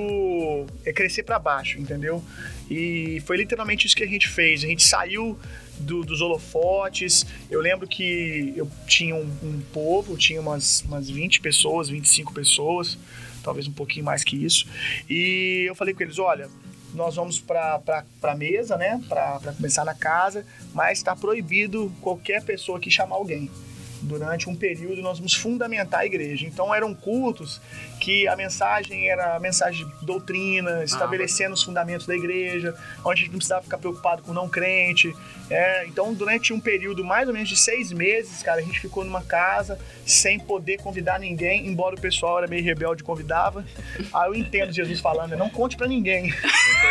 é 0.84 0.92
crescer 0.92 1.22
para 1.24 1.38
baixo, 1.38 1.78
entendeu? 1.78 2.22
E 2.70 3.22
foi 3.26 3.36
literalmente 3.36 3.86
isso 3.86 3.96
que 3.96 4.04
a 4.04 4.06
gente 4.06 4.28
fez. 4.28 4.62
A 4.64 4.66
gente 4.66 4.82
saiu 4.84 5.38
do- 5.78 6.04
dos 6.04 6.20
holofotes. 6.20 7.26
Eu 7.50 7.60
lembro 7.60 7.86
que 7.88 8.52
eu 8.56 8.70
tinha 8.86 9.14
um, 9.14 9.28
um 9.42 9.60
povo, 9.72 10.16
tinha 10.16 10.40
umas, 10.40 10.82
umas 10.82 11.10
20 11.10 11.40
pessoas, 11.40 11.88
25 11.88 12.32
pessoas, 12.32 12.96
talvez 13.42 13.66
um 13.66 13.72
pouquinho 13.72 14.04
mais 14.04 14.22
que 14.24 14.36
isso. 14.36 14.66
E 15.10 15.64
eu 15.68 15.74
falei 15.74 15.92
com 15.92 16.02
eles: 16.02 16.18
olha, 16.18 16.48
nós 16.94 17.16
vamos 17.16 17.40
para 17.40 18.04
a 18.22 18.34
mesa, 18.34 18.76
né? 18.76 19.00
Para 19.08 19.40
começar 19.56 19.84
na 19.84 19.94
casa, 19.94 20.44
mas 20.72 20.98
está 20.98 21.16
proibido 21.16 21.92
qualquer 22.00 22.42
pessoa 22.42 22.78
aqui 22.78 22.90
chamar 22.90 23.16
alguém. 23.16 23.50
durante 24.02 24.50
um 24.50 24.56
período 24.56 25.00
nós 25.00 25.18
vamos 25.18 25.34
fundamentar 25.34 26.00
a 26.00 26.06
igreja. 26.06 26.44
Então 26.44 26.74
eram 26.74 26.92
cultos 26.92 27.60
que 28.00 28.26
a 28.26 28.34
mensagem 28.34 29.08
era 29.08 29.36
a 29.36 29.40
mensagem 29.40 29.86
de 29.86 30.04
doutrina, 30.04 30.82
estabelecendo 30.82 31.54
os 31.54 31.62
fundamentos 31.62 32.04
da 32.04 32.16
igreja, 32.16 32.74
onde 33.04 33.20
a 33.20 33.22
gente 33.22 33.30
não 33.30 33.38
precisava 33.38 33.62
ficar 33.62 33.78
preocupado 33.78 34.22
com 34.22 34.32
não 34.32 34.48
crente. 34.48 35.14
É, 35.48 35.86
então 35.86 36.12
durante 36.12 36.52
um 36.52 36.58
período 36.58 37.04
mais 37.04 37.28
ou 37.28 37.34
menos 37.34 37.48
de 37.48 37.56
seis 37.56 37.92
meses, 37.92 38.42
cara, 38.42 38.60
a 38.60 38.64
gente 38.64 38.80
ficou 38.80 39.04
numa 39.04 39.22
casa 39.22 39.78
sem 40.04 40.40
poder 40.40 40.78
convidar 40.78 41.20
ninguém, 41.20 41.66
embora 41.68 41.94
o 41.94 42.00
pessoal 42.00 42.38
era 42.38 42.48
meio 42.48 42.64
rebelde 42.64 43.02
e 43.02 43.04
convidava. 43.04 43.64
Aí 44.12 44.28
eu 44.28 44.34
entendo 44.34 44.72
Jesus 44.72 44.98
falando, 44.98 45.36
não 45.36 45.48
conte 45.48 45.76
para 45.76 45.86
ninguém. 45.86 46.32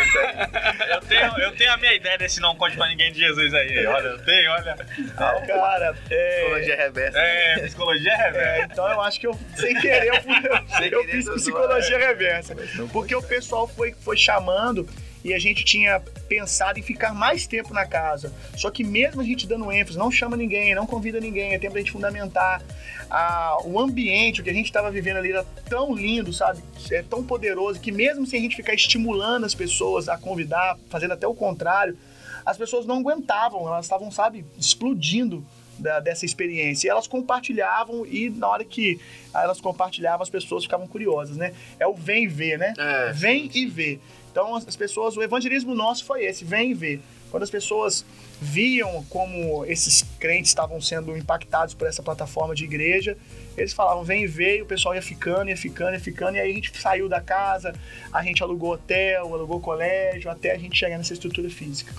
eu, 0.88 1.00
tenho, 1.02 1.38
eu 1.38 1.52
tenho 1.52 1.72
a 1.72 1.76
minha 1.76 1.94
ideia 1.94 2.18
desse 2.18 2.40
não 2.40 2.54
conte 2.56 2.76
pra 2.76 2.88
ninguém 2.88 3.12
de 3.12 3.18
Jesus 3.18 3.52
aí. 3.54 3.86
Olha, 3.86 4.08
eu 4.08 4.24
tenho, 4.24 4.50
olha. 4.50 4.76
Cara, 5.16 5.96
é... 6.10 6.40
Psicologia 6.40 6.76
reversa. 6.76 7.18
É, 7.18 7.58
psicologia 7.60 8.16
reversa. 8.16 8.62
É, 8.62 8.64
então 8.64 8.88
eu 8.88 9.00
acho 9.00 9.20
que 9.20 9.26
eu, 9.26 9.38
sem 9.56 9.80
querer, 9.80 10.08
eu, 10.08 10.14
eu, 10.14 11.02
eu 11.02 11.08
fiz 11.08 11.28
psicologia 11.28 11.98
reversa. 11.98 12.56
Porque 12.92 13.14
o 13.14 13.22
pessoal 13.22 13.66
foi, 13.68 13.92
foi 13.92 14.16
chamando 14.16 14.88
e 15.24 15.32
a 15.32 15.38
gente 15.38 15.64
tinha 15.64 16.00
pensado 16.28 16.78
em 16.78 16.82
ficar 16.82 17.14
mais 17.14 17.46
tempo 17.46 17.72
na 17.72 17.86
casa. 17.86 18.32
Só 18.56 18.70
que 18.70 18.82
mesmo 18.82 19.20
a 19.20 19.24
gente 19.24 19.46
dando 19.46 19.70
ênfase, 19.70 19.98
não 19.98 20.10
chama 20.10 20.36
ninguém, 20.36 20.74
não 20.74 20.86
convida 20.86 21.20
ninguém, 21.20 21.54
é 21.54 21.58
tempo 21.58 21.74
da 21.74 21.80
gente 21.80 21.92
fundamentar. 21.92 22.62
Ah, 23.10 23.58
o 23.64 23.78
ambiente, 23.78 24.40
o 24.40 24.44
que 24.44 24.50
a 24.50 24.54
gente 24.54 24.66
estava 24.66 24.90
vivendo 24.90 25.18
ali 25.18 25.30
era 25.30 25.44
tão 25.68 25.94
lindo, 25.94 26.32
sabe? 26.32 26.60
É 26.90 27.02
tão 27.02 27.22
poderoso 27.22 27.80
que 27.80 27.92
mesmo 27.92 28.26
sem 28.26 28.40
a 28.40 28.42
gente 28.42 28.56
ficar 28.56 28.74
estimulando 28.74 29.44
as 29.44 29.54
pessoas 29.54 30.08
a 30.08 30.16
convidar, 30.16 30.78
fazendo 30.88 31.12
até 31.12 31.26
o 31.26 31.34
contrário, 31.34 31.96
as 32.44 32.56
pessoas 32.56 32.86
não 32.86 32.98
aguentavam, 32.98 33.66
elas 33.68 33.84
estavam, 33.84 34.10
sabe, 34.10 34.44
explodindo 34.58 35.44
da, 35.78 36.00
dessa 36.00 36.24
experiência. 36.24 36.86
E 36.86 36.90
elas 36.90 37.06
compartilhavam 37.06 38.06
e 38.06 38.30
na 38.30 38.48
hora 38.48 38.64
que 38.64 39.00
elas 39.34 39.60
compartilhavam, 39.60 40.22
as 40.22 40.30
pessoas 40.30 40.64
ficavam 40.64 40.86
curiosas, 40.86 41.36
né? 41.36 41.52
É 41.78 41.86
o 41.86 41.94
vem 41.94 42.24
e 42.24 42.28
vê, 42.28 42.56
né? 42.56 42.74
É, 42.78 43.12
vem 43.12 43.50
e 43.54 43.66
vê. 43.66 44.00
Então 44.32 44.56
as 44.56 44.74
pessoas, 44.74 45.14
o 45.16 45.22
evangelismo 45.22 45.74
nosso 45.74 46.04
foi 46.04 46.24
esse, 46.24 46.42
vem 46.42 46.72
vê. 46.72 46.98
Quando 47.30 47.44
as 47.44 47.50
pessoas 47.50 48.04
viam 48.40 49.04
como 49.08 49.64
esses 49.66 50.02
crentes 50.18 50.50
estavam 50.50 50.80
sendo 50.80 51.16
impactados 51.16 51.74
por 51.74 51.86
essa 51.86 52.02
plataforma 52.02 52.54
de 52.54 52.64
igreja, 52.64 53.16
eles 53.56 53.72
falavam, 53.72 54.02
vem 54.04 54.26
vê, 54.26 54.58
e 54.58 54.62
o 54.62 54.66
pessoal 54.66 54.94
ia 54.94 55.02
ficando, 55.02 55.48
ia 55.48 55.56
ficando, 55.56 55.94
ia 55.94 56.00
ficando, 56.00 56.36
e 56.36 56.40
aí 56.40 56.50
a 56.50 56.54
gente 56.54 56.76
saiu 56.78 57.08
da 57.08 57.20
casa, 57.20 57.74
a 58.12 58.22
gente 58.22 58.42
alugou 58.42 58.72
hotel, 58.72 59.32
alugou 59.32 59.60
colégio, 59.60 60.30
até 60.30 60.52
a 60.52 60.58
gente 60.58 60.76
chegar 60.76 60.98
nessa 60.98 61.12
estrutura 61.12 61.48
física. 61.48 61.94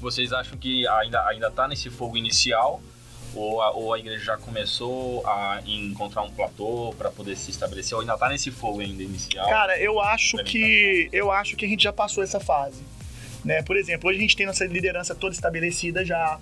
Vocês 0.00 0.32
acham 0.32 0.58
que 0.58 0.86
ainda, 0.88 1.26
ainda 1.26 1.50
tá 1.50 1.68
nesse 1.68 1.88
fogo 1.88 2.16
inicial? 2.16 2.82
Ou 3.34 3.60
a, 3.60 3.70
ou 3.72 3.92
a 3.92 3.98
igreja 3.98 4.24
já 4.24 4.36
começou 4.36 5.26
a 5.26 5.60
encontrar 5.66 6.22
um 6.22 6.30
platô 6.30 6.94
para 6.96 7.10
poder 7.10 7.36
se 7.36 7.50
estabelecer? 7.50 7.94
Ou 7.94 8.00
ainda 8.00 8.16
tá 8.16 8.28
nesse 8.28 8.50
fogo 8.50 8.80
ainda 8.80 9.02
inicial? 9.02 9.48
Cara, 9.48 9.78
eu 9.78 10.00
acho 10.00 10.38
que 10.44 11.08
eu 11.12 11.30
acho 11.30 11.56
que 11.56 11.64
a 11.64 11.68
gente 11.68 11.82
já 11.82 11.92
passou 11.92 12.22
essa 12.22 12.40
fase. 12.40 12.82
Né? 13.44 13.62
Por 13.62 13.76
exemplo, 13.76 14.10
hoje 14.10 14.18
a 14.18 14.22
gente 14.22 14.36
tem 14.36 14.46
nossa 14.46 14.64
liderança 14.66 15.14
toda 15.14 15.34
estabelecida 15.34 16.04
já, 16.04 16.38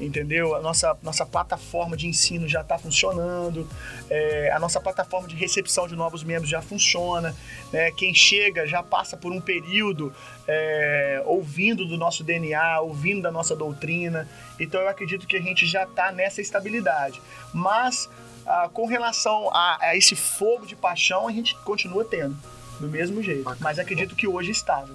entendeu? 0.00 0.54
A 0.54 0.60
nossa, 0.60 0.96
nossa 1.02 1.24
plataforma 1.24 1.96
de 1.96 2.06
ensino 2.06 2.48
já 2.48 2.60
está 2.60 2.78
funcionando, 2.78 3.68
é, 4.10 4.50
a 4.52 4.58
nossa 4.58 4.80
plataforma 4.80 5.28
de 5.28 5.36
recepção 5.36 5.86
de 5.86 5.94
novos 5.94 6.24
membros 6.24 6.50
já 6.50 6.60
funciona, 6.60 7.34
né? 7.72 7.90
quem 7.92 8.14
chega 8.14 8.66
já 8.66 8.82
passa 8.82 9.16
por 9.16 9.32
um 9.32 9.40
período 9.40 10.12
é, 10.46 11.22
ouvindo 11.26 11.86
do 11.86 11.96
nosso 11.96 12.24
DNA, 12.24 12.80
ouvindo 12.80 13.22
da 13.22 13.30
nossa 13.30 13.54
doutrina, 13.54 14.28
então 14.58 14.80
eu 14.80 14.88
acredito 14.88 15.26
que 15.26 15.36
a 15.36 15.40
gente 15.40 15.66
já 15.66 15.84
está 15.84 16.12
nessa 16.12 16.40
estabilidade. 16.40 17.20
Mas 17.52 18.08
ah, 18.46 18.68
com 18.72 18.86
relação 18.86 19.48
a, 19.52 19.78
a, 19.80 19.96
esse 19.96 20.14
fogo 20.14 20.66
de 20.66 20.76
paixão, 20.76 21.26
a 21.26 21.32
gente 21.32 21.56
continua 21.64 22.04
tendo, 22.04 22.36
do 22.78 22.88
mesmo 22.88 23.22
jeito, 23.22 23.56
mas 23.60 23.78
acredito 23.78 24.14
que 24.14 24.26
hoje 24.26 24.50
estável. 24.50 24.94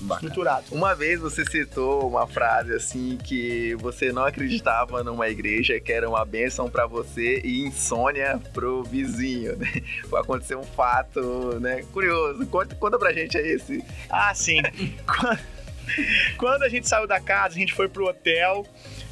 Bacana. 0.00 0.28
estruturado. 0.28 0.64
Uma 0.70 0.94
vez 0.94 1.20
você 1.20 1.44
citou 1.44 2.08
uma 2.08 2.26
frase 2.26 2.72
assim 2.74 3.16
que 3.16 3.74
você 3.76 4.12
não 4.12 4.24
acreditava 4.24 5.02
numa 5.02 5.28
igreja 5.28 5.78
que 5.80 5.92
era 5.92 6.08
uma 6.08 6.24
bênção 6.24 6.68
para 6.70 6.86
você 6.86 7.40
e 7.44 7.62
insônia 7.62 8.40
pro 8.52 8.82
vizinho. 8.82 9.56
Né? 9.56 9.82
Aconteceu 10.14 10.60
um 10.60 10.64
fato, 10.64 11.58
né? 11.60 11.82
Curioso. 11.92 12.46
Conta, 12.46 12.74
conta 12.74 12.98
pra 12.98 13.12
gente 13.12 13.36
aí 13.36 13.48
esse. 13.48 13.84
Ah, 14.08 14.34
sim. 14.34 14.62
Quando 16.36 16.62
a 16.62 16.68
gente 16.68 16.88
saiu 16.88 17.06
da 17.06 17.20
casa, 17.20 17.54
a 17.54 17.58
gente 17.58 17.72
foi 17.72 17.88
pro 17.88 18.06
hotel. 18.06 18.66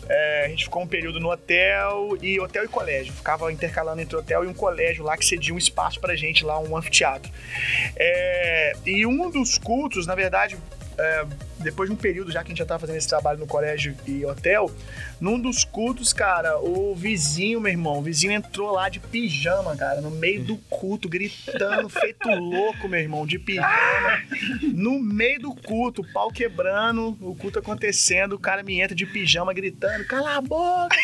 É, 0.08 0.44
a 0.44 0.48
gente 0.48 0.64
ficou 0.64 0.82
um 0.82 0.86
período 0.86 1.18
no 1.18 1.30
hotel 1.30 2.16
e 2.22 2.38
hotel 2.38 2.64
e 2.64 2.68
colégio. 2.68 3.12
Ficava 3.12 3.50
intercalando 3.52 4.00
entre 4.00 4.16
hotel 4.16 4.44
e 4.44 4.46
um 4.46 4.54
colégio 4.54 5.04
lá 5.04 5.16
que 5.16 5.26
cedia 5.26 5.52
um 5.52 5.58
espaço 5.58 6.00
pra 6.00 6.14
gente 6.14 6.44
lá, 6.44 6.58
um 6.60 6.76
anfiteatro. 6.76 7.30
É, 7.96 8.72
e 8.84 9.04
um 9.04 9.30
dos 9.30 9.58
cultos, 9.58 10.06
na 10.06 10.14
verdade, 10.14 10.56
é, 10.98 11.26
depois 11.58 11.88
de 11.88 11.94
um 11.94 11.98
período 11.98 12.30
já 12.30 12.40
que 12.42 12.46
a 12.46 12.50
gente 12.50 12.58
já 12.58 12.66
tava 12.66 12.80
fazendo 12.80 12.96
esse 12.96 13.08
trabalho 13.08 13.38
no 13.38 13.46
colégio 13.46 13.94
e 14.06 14.24
hotel, 14.24 14.70
num 15.20 15.40
dos 15.40 15.64
cultos, 15.64 16.12
cara, 16.12 16.58
o 16.58 16.94
vizinho, 16.94 17.60
meu 17.60 17.72
irmão, 17.72 17.98
o 17.98 18.02
vizinho 18.02 18.32
entrou 18.32 18.72
lá 18.72 18.88
de 18.88 19.00
pijama, 19.00 19.76
cara, 19.76 20.00
no 20.00 20.10
meio 20.10 20.44
do 20.44 20.56
culto, 20.68 21.08
gritando, 21.08 21.88
feito 21.88 22.28
louco, 22.28 22.86
meu 22.88 23.00
irmão, 23.00 23.26
de 23.26 23.38
pijama. 23.38 24.22
No 24.74 25.00
meio 25.00 25.40
do 25.40 25.54
culto, 25.54 26.02
o 26.02 26.12
pau 26.12 26.30
quebrando, 26.30 27.16
o 27.20 27.34
culto 27.34 27.58
acontecendo, 27.58 28.34
o 28.34 28.38
cara 28.38 28.62
me 28.62 28.80
entra 28.80 28.94
de 28.94 29.06
pijama 29.06 29.54
gritando: 29.54 30.06
cala 30.06 30.36
a 30.36 30.40
boca! 30.40 30.96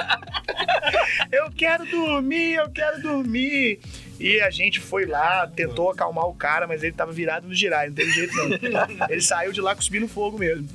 eu 1.30 1.50
quero 1.52 1.84
dormir, 1.86 2.54
eu 2.54 2.70
quero 2.70 3.02
dormir. 3.02 3.80
E 4.20 4.38
a 4.42 4.50
gente 4.50 4.78
foi 4.78 5.06
lá, 5.06 5.46
tentou 5.46 5.90
acalmar 5.90 6.26
o 6.26 6.34
cara, 6.34 6.66
mas 6.66 6.82
ele 6.82 6.92
tava 6.92 7.10
virado 7.10 7.48
no 7.48 7.54
girar, 7.54 7.86
não 7.86 7.94
teve 7.94 8.10
jeito 8.10 8.34
não. 8.36 9.08
Ele 9.08 9.22
saiu 9.22 9.50
de 9.50 9.62
lá 9.62 9.74
cuspindo 9.74 10.06
fogo 10.06 10.38
mesmo. 10.38 10.68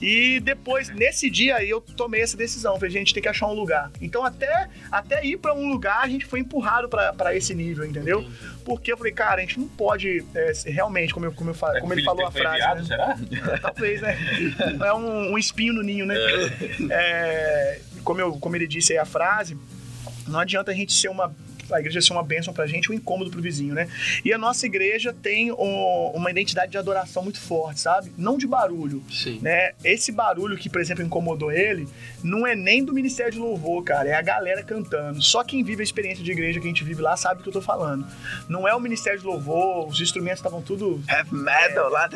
E 0.00 0.38
depois, 0.38 0.88
nesse 0.88 1.28
dia 1.28 1.56
aí, 1.56 1.68
eu 1.68 1.80
tomei 1.92 2.22
essa 2.22 2.36
decisão. 2.36 2.74
Falei, 2.74 2.90
gente, 2.90 3.14
tem 3.14 3.22
que 3.22 3.28
achar 3.28 3.46
um 3.46 3.54
lugar. 3.54 3.90
Então, 4.00 4.24
até, 4.24 4.68
até 4.90 5.24
ir 5.24 5.38
para 5.38 5.54
um 5.54 5.68
lugar, 5.68 6.02
a 6.02 6.08
gente 6.08 6.26
foi 6.26 6.40
empurrado 6.40 6.88
para 6.88 7.34
esse 7.34 7.54
nível, 7.54 7.84
entendeu? 7.84 8.28
Porque 8.64 8.92
eu 8.92 8.96
falei, 8.96 9.12
cara, 9.12 9.38
a 9.38 9.40
gente 9.40 9.58
não 9.58 9.68
pode 9.68 10.24
é, 10.34 10.52
realmente, 10.66 11.12
como, 11.12 11.26
eu, 11.26 11.32
como, 11.32 11.50
eu, 11.50 11.68
é 11.74 11.80
como 11.80 11.92
ele 11.92 12.04
falou 12.04 12.26
a 12.26 12.30
frase. 12.30 12.56
Viado, 12.56 12.78
né? 12.78 12.84
será? 12.84 13.58
Talvez, 13.58 14.00
né? 14.00 14.16
É 14.84 14.92
um, 14.92 15.32
um 15.32 15.38
espinho 15.38 15.72
no 15.72 15.82
ninho, 15.82 16.06
né? 16.06 16.14
É. 16.90 16.92
É, 16.92 17.80
como, 18.04 18.20
eu, 18.20 18.32
como 18.34 18.56
ele 18.56 18.66
disse 18.66 18.92
aí 18.92 18.98
a 18.98 19.04
frase, 19.04 19.56
não 20.26 20.38
adianta 20.38 20.70
a 20.70 20.74
gente 20.74 20.92
ser 20.92 21.08
uma 21.08 21.34
a 21.76 21.80
igreja 21.80 22.00
ser 22.00 22.12
uma 22.12 22.22
bênção 22.22 22.52
pra 22.52 22.66
gente, 22.66 22.90
um 22.90 22.94
incômodo 22.94 23.30
pro 23.30 23.40
vizinho, 23.40 23.74
né? 23.74 23.88
E 24.24 24.32
a 24.32 24.38
nossa 24.38 24.66
igreja 24.66 25.12
tem 25.12 25.50
uma 25.52 26.30
identidade 26.30 26.72
de 26.72 26.78
adoração 26.78 27.22
muito 27.22 27.40
forte, 27.40 27.80
sabe? 27.80 28.12
Não 28.16 28.36
de 28.36 28.46
barulho. 28.46 29.02
Sim. 29.10 29.38
Né? 29.40 29.72
Esse 29.84 30.12
barulho 30.12 30.56
que, 30.56 30.68
por 30.68 30.80
exemplo, 30.80 31.04
incomodou 31.04 31.50
ele, 31.50 31.88
não 32.22 32.46
é 32.46 32.54
nem 32.54 32.84
do 32.84 32.92
Ministério 32.92 33.32
de 33.32 33.38
Louvor, 33.38 33.82
cara, 33.82 34.08
é 34.08 34.14
a 34.14 34.22
galera 34.22 34.62
cantando. 34.62 35.22
Só 35.22 35.42
quem 35.44 35.62
vive 35.62 35.82
a 35.82 35.84
experiência 35.84 36.22
de 36.24 36.30
igreja 36.30 36.60
que 36.60 36.66
a 36.66 36.68
gente 36.68 36.84
vive 36.84 37.02
lá 37.02 37.16
sabe 37.16 37.38
do 37.38 37.42
que 37.42 37.48
eu 37.48 37.52
tô 37.52 37.62
falando. 37.62 38.06
Não 38.48 38.66
é 38.66 38.74
o 38.74 38.80
Ministério 38.80 39.18
de 39.18 39.26
Louvor, 39.26 39.88
os 39.88 40.00
instrumentos 40.00 40.38
estavam 40.38 40.62
tudo. 40.62 41.02
Heavy 41.08 41.34
metal 41.34 41.86
é, 41.86 41.90
lá. 41.90 42.10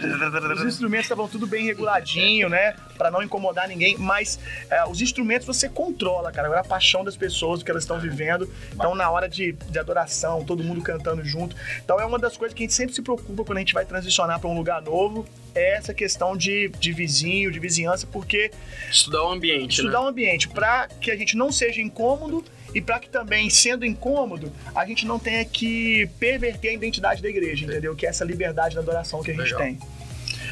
Os 0.55 0.65
instrumentos 0.65 1.07
estavam 1.07 1.29
tudo 1.29 1.47
bem 1.47 1.65
reguladinho, 1.65 2.49
né? 2.49 2.75
Pra 2.97 3.11
não 3.11 3.23
incomodar 3.23 3.69
ninguém, 3.69 3.97
mas 3.97 4.39
é, 4.71 4.85
os 4.87 5.01
instrumentos 5.01 5.47
você 5.47 5.69
controla, 5.69 6.31
cara. 6.33 6.47
Agora 6.47 6.61
a 6.61 6.65
paixão 6.65 7.05
das 7.05 7.17
pessoas, 7.17 7.61
o 7.61 7.65
que 7.65 7.71
elas 7.71 7.85
estão 7.85 7.99
vivendo. 7.99 8.51
Então, 8.73 8.95
na 8.95 9.11
hora 9.11 9.29
de 9.29 9.47
de, 9.53 9.79
adoração, 9.79 10.45
todo 10.45 10.63
mundo 10.65 10.83
cantando 10.83 11.25
junto. 11.25 11.55
Então 11.85 12.01
é 12.01 12.05
uma 12.05 12.19
das 12.19 12.37
coisas 12.37 12.55
que 12.55 12.63
a 12.63 12.65
gente 12.65 12.75
sempre 12.75 12.95
se 12.95 13.03
preocupa 13.03 13.45
quando 13.45 13.59
a 13.59 13.61
gente 13.61 13.75
vai 13.75 13.85
transicionar 13.85 14.41
para 14.41 14.49
um 14.49 14.57
lugar 14.57 14.83
novo, 14.83 15.27
é 15.55 15.77
essa 15.77 15.95
questão 15.95 16.37
de, 16.37 16.69
de 16.69 16.93
vizinho, 16.93 17.51
de 17.51 17.59
vizinhança, 17.59 18.07
porque. 18.07 18.51
Estudar 18.91 19.25
o 19.25 19.31
ambiente. 19.31 19.73
Estudar 19.73 20.01
né? 20.01 20.07
o 20.07 20.09
ambiente, 20.09 20.49
para 20.49 20.89
que 21.01 21.11
a 21.11 21.17
gente 21.17 21.37
não 21.37 21.53
seja 21.53 21.81
incômodo 21.81 22.45
e 22.75 22.81
para 22.81 22.99
que 22.99 23.09
também, 23.09 23.49
sendo 23.49 23.87
incômodo, 23.87 24.53
a 24.75 24.85
gente 24.85 25.07
não 25.07 25.19
tenha 25.19 25.45
que 25.45 26.09
perverter 26.19 26.73
a 26.73 26.75
identidade 26.75 27.23
da 27.23 27.29
igreja, 27.29 27.65
entendeu? 27.65 27.95
Que 27.95 28.07
é 28.07 28.11
essa 28.11 28.25
liberdade 28.25 28.75
da 28.75 28.81
adoração 28.81 29.23
que 29.23 29.31
a 29.31 29.35
gente 29.35 29.45
Legal. 29.45 29.61
tem. 29.61 29.79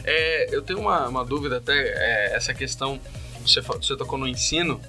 É, 0.05 0.55
eu 0.55 0.63
tenho 0.63 0.81
uma, 0.81 1.09
uma 1.09 1.25
dúvida 1.25 1.57
até, 1.57 1.73
é, 1.75 2.37
essa 2.37 2.53
questão 2.53 3.01
você, 3.45 3.61
você 3.61 3.97
tocou 3.97 4.19
no 4.19 4.27
ensino 4.27 4.81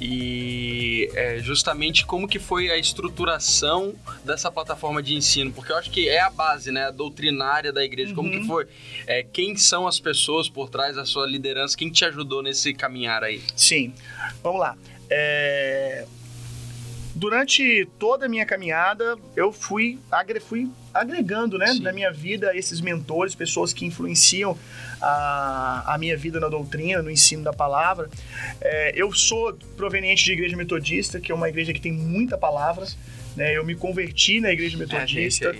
e 0.00 1.10
é 1.14 1.38
justamente 1.38 2.04
como 2.04 2.28
que 2.28 2.38
foi 2.38 2.70
a 2.70 2.76
estruturação 2.76 3.94
dessa 4.24 4.50
plataforma 4.50 5.02
de 5.02 5.14
ensino, 5.14 5.52
porque 5.52 5.72
eu 5.72 5.76
acho 5.76 5.90
que 5.90 6.08
é 6.08 6.20
a 6.20 6.30
base, 6.30 6.70
né, 6.70 6.86
a 6.86 6.90
doutrinária 6.90 7.72
da 7.72 7.82
igreja, 7.82 8.10
uhum. 8.10 8.16
como 8.16 8.30
que 8.30 8.38
uhum. 8.38 8.46
foi, 8.46 8.66
é, 9.06 9.22
quem 9.22 9.56
são 9.56 9.86
as 9.86 9.98
pessoas 9.98 10.48
por 10.48 10.68
trás 10.68 10.96
da 10.96 11.06
sua 11.06 11.26
liderança, 11.26 11.76
quem 11.76 11.90
te 11.90 12.04
ajudou 12.04 12.42
nesse 12.42 12.74
caminhar 12.74 13.24
aí? 13.24 13.42
Sim, 13.56 13.92
vamos 14.42 14.60
lá. 14.60 14.76
É 15.08 16.04
durante 17.22 17.88
toda 18.00 18.26
a 18.26 18.28
minha 18.28 18.44
caminhada, 18.44 19.16
eu 19.36 19.52
fui, 19.52 19.96
agre, 20.10 20.40
fui 20.40 20.68
agregando 20.92 21.56
né, 21.56 21.72
na 21.80 21.92
minha 21.92 22.10
vida 22.10 22.50
esses 22.52 22.80
mentores, 22.80 23.32
pessoas 23.32 23.72
que 23.72 23.86
influenciam 23.86 24.58
a, 25.00 25.94
a 25.94 25.98
minha 25.98 26.16
vida 26.16 26.40
na 26.40 26.48
doutrina, 26.48 27.00
no 27.00 27.08
ensino 27.08 27.44
da 27.44 27.52
palavra. 27.52 28.10
É, 28.60 28.92
eu 28.96 29.12
sou 29.12 29.56
proveniente 29.76 30.24
de 30.24 30.32
igreja 30.32 30.56
metodista, 30.56 31.20
que 31.20 31.30
é 31.30 31.34
uma 31.34 31.48
igreja 31.48 31.72
que 31.72 31.80
tem 31.80 31.92
muita 31.92 32.36
palavra. 32.36 32.88
Né? 33.36 33.56
Eu 33.56 33.64
me 33.64 33.74
converti 33.74 34.40
na 34.40 34.52
igreja 34.52 34.76
metodista. 34.76 35.54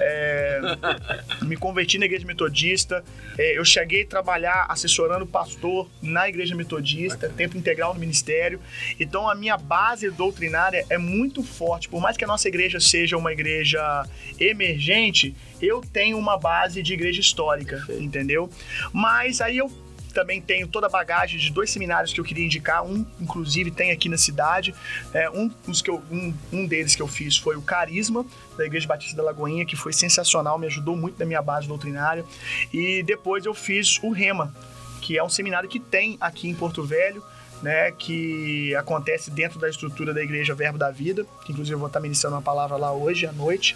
É, 0.00 0.60
me 1.42 1.56
converti 1.56 1.98
na 1.98 2.06
igreja 2.06 2.26
metodista. 2.26 3.04
É, 3.38 3.58
eu 3.58 3.64
cheguei 3.64 4.02
a 4.02 4.06
trabalhar 4.06 4.66
assessorando 4.68 5.26
pastor 5.26 5.88
na 6.00 6.28
igreja 6.28 6.54
metodista, 6.54 7.28
tempo 7.28 7.56
integral 7.56 7.94
no 7.94 8.00
ministério. 8.00 8.60
Então 8.98 9.28
a 9.28 9.34
minha 9.34 9.56
base 9.56 10.10
doutrinária 10.10 10.84
é 10.88 10.98
muito 10.98 11.42
forte. 11.42 11.88
Por 11.88 12.00
mais 12.00 12.16
que 12.16 12.24
a 12.24 12.28
nossa 12.28 12.48
igreja 12.48 12.80
seja 12.80 13.16
uma 13.16 13.32
igreja 13.32 14.04
emergente, 14.38 15.34
eu 15.60 15.80
tenho 15.80 16.18
uma 16.18 16.38
base 16.38 16.82
de 16.82 16.92
igreja 16.92 17.20
histórica, 17.20 17.82
entendeu? 17.98 18.50
Mas 18.92 19.40
aí 19.40 19.58
eu 19.58 19.70
também 20.16 20.40
tenho 20.40 20.66
toda 20.66 20.86
a 20.86 20.88
bagagem 20.88 21.38
de 21.38 21.50
dois 21.50 21.70
seminários 21.70 22.10
que 22.10 22.18
eu 22.18 22.24
queria 22.24 22.42
indicar. 22.42 22.82
Um, 22.82 23.04
inclusive, 23.20 23.70
tem 23.70 23.90
aqui 23.90 24.08
na 24.08 24.16
cidade. 24.16 24.74
É, 25.12 25.28
um, 25.28 25.50
que 25.50 25.90
eu, 25.90 26.02
um, 26.10 26.32
um 26.50 26.66
deles 26.66 26.96
que 26.96 27.02
eu 27.02 27.06
fiz 27.06 27.36
foi 27.36 27.54
o 27.54 27.60
Carisma, 27.60 28.24
da 28.56 28.64
Igreja 28.64 28.88
Batista 28.88 29.14
da 29.14 29.22
Lagoinha, 29.22 29.66
que 29.66 29.76
foi 29.76 29.92
sensacional, 29.92 30.58
me 30.58 30.66
ajudou 30.68 30.96
muito 30.96 31.18
na 31.18 31.26
minha 31.26 31.42
base 31.42 31.68
doutrinária. 31.68 32.24
E 32.72 33.02
depois 33.02 33.44
eu 33.44 33.52
fiz 33.52 34.02
o 34.02 34.10
Rema, 34.10 34.54
que 35.02 35.18
é 35.18 35.22
um 35.22 35.28
seminário 35.28 35.68
que 35.68 35.78
tem 35.78 36.16
aqui 36.18 36.48
em 36.48 36.54
Porto 36.54 36.82
Velho. 36.82 37.22
Né, 37.62 37.90
que 37.90 38.74
acontece 38.74 39.30
dentro 39.30 39.58
da 39.58 39.66
estrutura 39.66 40.12
da 40.12 40.22
Igreja 40.22 40.54
Verbo 40.54 40.76
da 40.76 40.90
Vida, 40.90 41.24
que 41.42 41.52
inclusive 41.52 41.74
eu 41.74 41.78
vou 41.78 41.86
estar 41.86 42.00
ministrando 42.00 42.36
uma 42.36 42.42
palavra 42.42 42.76
lá 42.76 42.92
hoje 42.92 43.26
à 43.26 43.32
noite. 43.32 43.74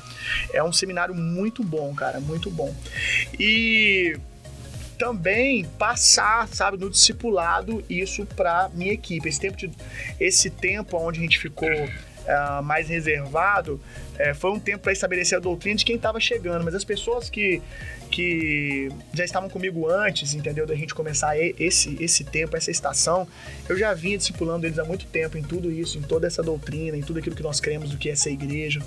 É 0.52 0.62
um 0.62 0.70
seminário 0.70 1.14
muito 1.14 1.64
bom, 1.64 1.94
cara, 1.94 2.20
muito 2.20 2.50
bom. 2.50 2.76
E 3.38 4.20
também 5.00 5.64
passar, 5.78 6.46
sabe, 6.48 6.76
no 6.76 6.90
discipulado 6.90 7.82
isso 7.88 8.26
para 8.26 8.70
minha 8.74 8.92
equipe. 8.92 9.26
Esse 9.26 9.40
tempo, 9.40 9.56
de, 9.56 9.70
esse 10.20 10.50
tempo 10.50 10.98
onde 10.98 11.20
a 11.20 11.22
gente 11.22 11.38
ficou 11.38 11.70
uh, 11.70 12.62
mais 12.62 12.86
reservado 12.90 13.80
uh, 14.16 14.34
foi 14.34 14.50
um 14.50 14.60
tempo 14.60 14.82
para 14.82 14.92
estabelecer 14.92 15.38
a 15.38 15.40
doutrina 15.40 15.78
de 15.78 15.86
quem 15.86 15.96
estava 15.96 16.20
chegando, 16.20 16.62
mas 16.62 16.74
as 16.74 16.84
pessoas 16.84 17.30
que, 17.30 17.62
que 18.10 18.90
já 19.14 19.24
estavam 19.24 19.48
comigo 19.48 19.88
antes, 19.88 20.34
entendeu, 20.34 20.66
da 20.66 20.74
gente 20.74 20.94
começar 20.94 21.34
esse, 21.38 21.96
esse 21.98 22.22
tempo, 22.22 22.54
essa 22.54 22.70
estação, 22.70 23.26
eu 23.70 23.78
já 23.78 23.94
vinha 23.94 24.18
discipulando 24.18 24.66
eles 24.66 24.78
há 24.78 24.84
muito 24.84 25.06
tempo 25.06 25.38
em 25.38 25.42
tudo 25.42 25.72
isso, 25.72 25.96
em 25.96 26.02
toda 26.02 26.26
essa 26.26 26.42
doutrina, 26.42 26.94
em 26.94 27.02
tudo 27.02 27.20
aquilo 27.20 27.34
que 27.34 27.42
nós 27.42 27.58
cremos 27.58 27.88
do 27.88 27.96
que 27.96 28.10
é 28.10 28.14
ser 28.14 28.32
igreja. 28.32 28.80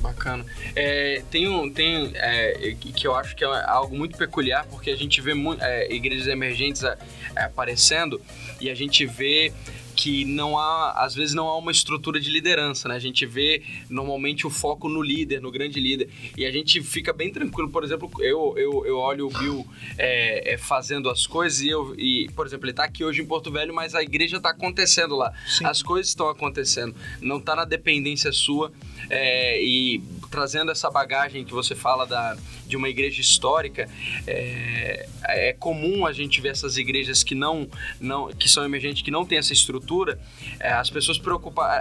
Bacana. 0.00 0.44
É, 0.76 1.22
tem 1.30 1.48
um, 1.48 1.70
tem, 1.70 2.12
é, 2.14 2.74
que 2.78 3.06
eu 3.06 3.14
acho 3.14 3.34
que 3.34 3.44
é 3.44 3.64
algo 3.66 3.96
muito 3.96 4.16
peculiar, 4.16 4.66
porque 4.66 4.90
a 4.90 4.96
gente 4.96 5.20
vê 5.20 5.32
é, 5.60 5.92
igrejas 5.92 6.28
emergentes 6.28 6.82
é, 6.82 6.96
aparecendo 7.36 8.20
e 8.60 8.70
a 8.70 8.74
gente 8.74 9.04
vê 9.06 9.52
que 9.98 10.24
não 10.24 10.56
há, 10.56 10.92
às 10.92 11.12
vezes 11.12 11.34
não 11.34 11.48
há 11.48 11.58
uma 11.58 11.72
estrutura 11.72 12.20
de 12.20 12.30
liderança, 12.30 12.88
né? 12.88 12.94
A 12.94 13.00
gente 13.00 13.26
vê 13.26 13.64
normalmente 13.90 14.46
o 14.46 14.50
foco 14.50 14.88
no 14.88 15.02
líder, 15.02 15.42
no 15.42 15.50
grande 15.50 15.80
líder, 15.80 16.08
e 16.36 16.46
a 16.46 16.52
gente 16.52 16.80
fica 16.80 17.12
bem 17.12 17.32
tranquilo. 17.32 17.68
Por 17.68 17.82
exemplo, 17.82 18.08
eu, 18.20 18.54
eu, 18.56 18.86
eu 18.86 18.96
olho 18.96 19.26
o 19.26 19.30
Bill 19.36 19.66
é, 19.98 20.54
é, 20.54 20.56
fazendo 20.56 21.10
as 21.10 21.26
coisas 21.26 21.60
e, 21.62 21.68
eu, 21.68 21.96
e, 21.98 22.30
por 22.36 22.46
exemplo, 22.46 22.66
ele 22.66 22.70
está 22.70 22.84
aqui 22.84 23.02
hoje 23.02 23.22
em 23.22 23.26
Porto 23.26 23.50
Velho, 23.50 23.74
mas 23.74 23.96
a 23.96 24.00
igreja 24.00 24.36
está 24.36 24.50
acontecendo 24.50 25.16
lá. 25.16 25.32
Sim. 25.48 25.66
As 25.66 25.82
coisas 25.82 26.06
estão 26.06 26.28
acontecendo, 26.28 26.94
não 27.20 27.38
está 27.38 27.56
na 27.56 27.64
dependência 27.64 28.30
sua 28.30 28.70
é, 29.10 29.60
e 29.60 30.00
trazendo 30.30 30.70
essa 30.70 30.90
bagagem 30.90 31.44
que 31.44 31.52
você 31.52 31.74
fala 31.74 32.06
da, 32.06 32.36
de 32.66 32.76
uma 32.76 32.88
igreja 32.88 33.20
histórica, 33.20 33.88
é, 34.26 35.08
é 35.24 35.52
comum 35.52 36.06
a 36.06 36.12
gente 36.12 36.40
ver 36.40 36.50
essas 36.50 36.76
igrejas 36.76 37.22
que 37.22 37.34
não, 37.34 37.68
não 38.00 38.28
que 38.28 38.48
são 38.48 38.64
emergentes, 38.64 39.02
que 39.02 39.10
não 39.10 39.24
têm 39.24 39.38
essa 39.38 39.52
estrutura, 39.52 40.18
é, 40.60 40.70
as 40.70 40.90
pessoas 40.90 41.20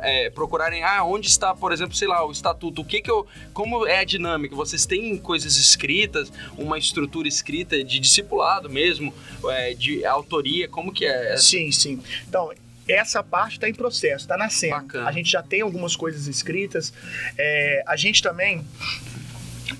é, 0.03 0.29
procurarem, 0.29 0.83
ah, 0.83 1.03
onde 1.03 1.27
está, 1.27 1.53
por 1.53 1.71
exemplo, 1.71 1.95
sei 1.95 2.07
lá, 2.07 2.25
o 2.25 2.31
estatuto, 2.31 2.81
o 2.81 2.85
que 2.85 3.01
que 3.01 3.11
eu, 3.11 3.27
como 3.53 3.85
é 3.85 3.99
a 3.99 4.03
dinâmica? 4.03 4.55
Vocês 4.55 4.85
têm 4.85 5.17
coisas 5.17 5.57
escritas, 5.57 6.31
uma 6.57 6.77
estrutura 6.77 7.27
escrita 7.27 7.83
de 7.83 7.99
discipulado 7.99 8.69
mesmo, 8.69 9.13
é, 9.49 9.73
de 9.73 10.05
autoria, 10.05 10.67
como 10.67 10.91
que 10.91 11.05
é? 11.05 11.37
Sim, 11.37 11.71
sim. 11.71 12.01
Então, 12.27 12.51
essa 12.87 13.23
parte 13.23 13.53
está 13.53 13.69
em 13.69 13.73
processo, 13.73 14.25
está 14.25 14.37
nascendo. 14.37 14.75
Bacana. 14.75 15.09
A 15.09 15.11
gente 15.11 15.31
já 15.31 15.43
tem 15.43 15.61
algumas 15.61 15.95
coisas 15.95 16.27
escritas. 16.27 16.93
É, 17.37 17.83
a 17.85 17.95
gente 17.95 18.21
também 18.21 18.65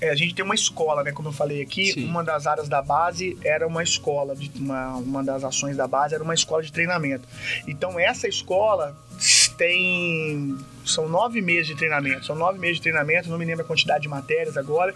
é, 0.00 0.10
a 0.10 0.14
gente 0.14 0.34
tem 0.34 0.44
uma 0.44 0.54
escola, 0.54 1.02
né? 1.02 1.12
Como 1.12 1.28
eu 1.28 1.32
falei 1.32 1.62
aqui, 1.62 1.92
Sim. 1.92 2.04
uma 2.04 2.22
das 2.22 2.46
áreas 2.46 2.68
da 2.68 2.82
base 2.82 3.38
era 3.42 3.66
uma 3.66 3.82
escola, 3.82 4.36
de, 4.36 4.50
uma, 4.56 4.96
uma 4.96 5.24
das 5.24 5.42
ações 5.44 5.76
da 5.76 5.86
base 5.86 6.14
era 6.14 6.22
uma 6.22 6.34
escola 6.34 6.62
de 6.62 6.72
treinamento. 6.72 7.26
Então 7.66 7.98
essa 7.98 8.28
escola 8.28 8.96
tem. 9.56 10.56
São 10.84 11.08
nove 11.08 11.40
meses 11.40 11.66
de 11.66 11.74
treinamento. 11.74 12.24
São 12.24 12.36
nove 12.36 12.58
meses 12.58 12.76
de 12.76 12.82
treinamento, 12.82 13.28
não 13.28 13.38
me 13.38 13.44
lembro 13.44 13.64
a 13.64 13.66
quantidade 13.66 14.02
de 14.02 14.08
matérias 14.08 14.56
agora, 14.56 14.94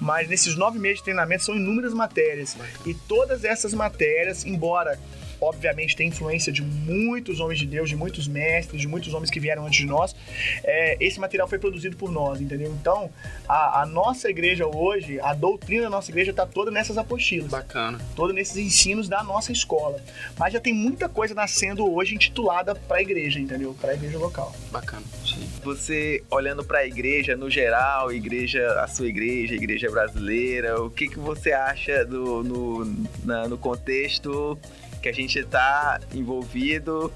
mas 0.00 0.28
nesses 0.28 0.56
nove 0.56 0.78
meses 0.78 0.98
de 0.98 1.04
treinamento 1.04 1.44
são 1.44 1.56
inúmeras 1.56 1.94
matérias. 1.94 2.56
E 2.84 2.94
todas 2.94 3.44
essas 3.44 3.72
matérias, 3.72 4.44
embora 4.44 5.00
obviamente 5.42 5.96
tem 5.96 6.08
influência 6.08 6.52
de 6.52 6.62
muitos 6.62 7.40
homens 7.40 7.58
de 7.58 7.66
Deus, 7.66 7.88
de 7.88 7.96
muitos 7.96 8.28
mestres, 8.28 8.80
de 8.80 8.86
muitos 8.86 9.12
homens 9.12 9.30
que 9.30 9.40
vieram 9.40 9.66
antes 9.66 9.78
de 9.78 9.86
nós. 9.86 10.14
É, 10.62 10.96
esse 11.00 11.18
material 11.18 11.48
foi 11.48 11.58
produzido 11.58 11.96
por 11.96 12.12
nós, 12.12 12.40
entendeu? 12.40 12.72
Então, 12.80 13.10
a, 13.48 13.82
a 13.82 13.86
nossa 13.86 14.30
igreja 14.30 14.66
hoje, 14.66 15.18
a 15.20 15.34
doutrina 15.34 15.82
da 15.84 15.90
nossa 15.90 16.10
igreja 16.10 16.30
está 16.30 16.46
toda 16.46 16.70
nessas 16.70 16.96
apostilas. 16.96 17.50
Bacana. 17.50 18.00
Toda 18.14 18.32
nesses 18.32 18.56
ensinos 18.56 19.08
da 19.08 19.22
nossa 19.24 19.50
escola. 19.50 20.00
Mas 20.38 20.52
já 20.52 20.60
tem 20.60 20.72
muita 20.72 21.08
coisa 21.08 21.34
nascendo 21.34 21.92
hoje 21.92 22.14
intitulada 22.14 22.74
para 22.74 22.98
a 22.98 23.02
igreja, 23.02 23.40
entendeu? 23.40 23.74
Para 23.80 23.92
a 23.92 23.94
igreja 23.94 24.18
local. 24.18 24.54
Bacana. 24.70 25.02
Sim. 25.26 25.48
Você 25.64 26.22
olhando 26.30 26.62
para 26.64 26.80
a 26.80 26.86
igreja 26.86 27.36
no 27.36 27.50
geral, 27.50 28.12
igreja, 28.12 28.80
a 28.80 28.86
sua 28.86 29.08
igreja, 29.08 29.54
a 29.54 29.56
igreja 29.56 29.90
brasileira, 29.90 30.80
o 30.80 30.90
que, 30.90 31.08
que 31.08 31.18
você 31.18 31.52
acha 31.52 32.04
do, 32.04 32.44
no, 32.44 33.08
na, 33.24 33.48
no 33.48 33.58
contexto 33.58 34.58
que 35.02 35.08
a 35.08 35.12
gente 35.12 35.38
está 35.40 36.00
envolvido 36.14 37.12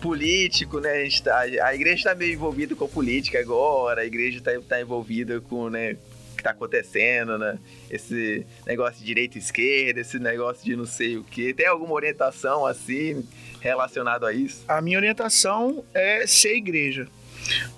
político, 0.00 0.80
né? 0.80 0.92
A, 0.92 1.04
gente 1.04 1.22
tá, 1.22 1.38
a 1.40 1.74
igreja 1.74 1.96
está 1.96 2.14
meio 2.14 2.32
envolvida 2.32 2.74
com 2.74 2.88
política 2.88 3.38
agora, 3.38 4.00
a 4.00 4.06
igreja 4.06 4.38
está 4.38 4.52
tá 4.66 4.80
envolvida 4.80 5.40
com, 5.40 5.68
né? 5.68 5.96
Que 6.34 6.40
está 6.40 6.50
acontecendo, 6.50 7.36
né? 7.36 7.58
Esse 7.90 8.46
negócio 8.66 8.98
de 8.98 9.04
direita 9.04 9.36
e 9.36 9.40
esquerda, 9.40 10.00
esse 10.00 10.18
negócio 10.18 10.64
de 10.64 10.74
não 10.74 10.86
sei 10.86 11.18
o 11.18 11.24
que. 11.24 11.52
Tem 11.52 11.66
alguma 11.66 11.92
orientação 11.92 12.64
assim 12.64 13.22
relacionado 13.60 14.24
a 14.24 14.32
isso? 14.32 14.64
A 14.66 14.80
minha 14.80 14.98
orientação 14.98 15.84
é 15.92 16.26
ser 16.26 16.56
igreja. 16.56 17.06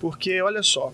Porque, 0.00 0.40
olha 0.40 0.62
só, 0.62 0.92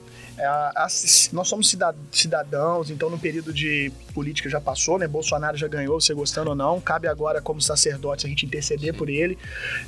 nós 1.32 1.48
somos 1.48 1.74
cidadãos, 2.10 2.90
então 2.90 3.08
no 3.08 3.18
período 3.18 3.52
de 3.52 3.92
política 4.12 4.48
já 4.48 4.60
passou, 4.60 4.98
né? 4.98 5.06
Bolsonaro 5.06 5.56
já 5.56 5.68
ganhou, 5.68 6.00
você 6.00 6.12
gostando 6.12 6.50
ou 6.50 6.56
não. 6.56 6.80
Cabe 6.80 7.06
agora, 7.06 7.40
como 7.40 7.60
sacerdote, 7.60 8.26
a 8.26 8.28
gente 8.28 8.44
interceder 8.44 8.94
por 8.94 9.08
ele, 9.08 9.38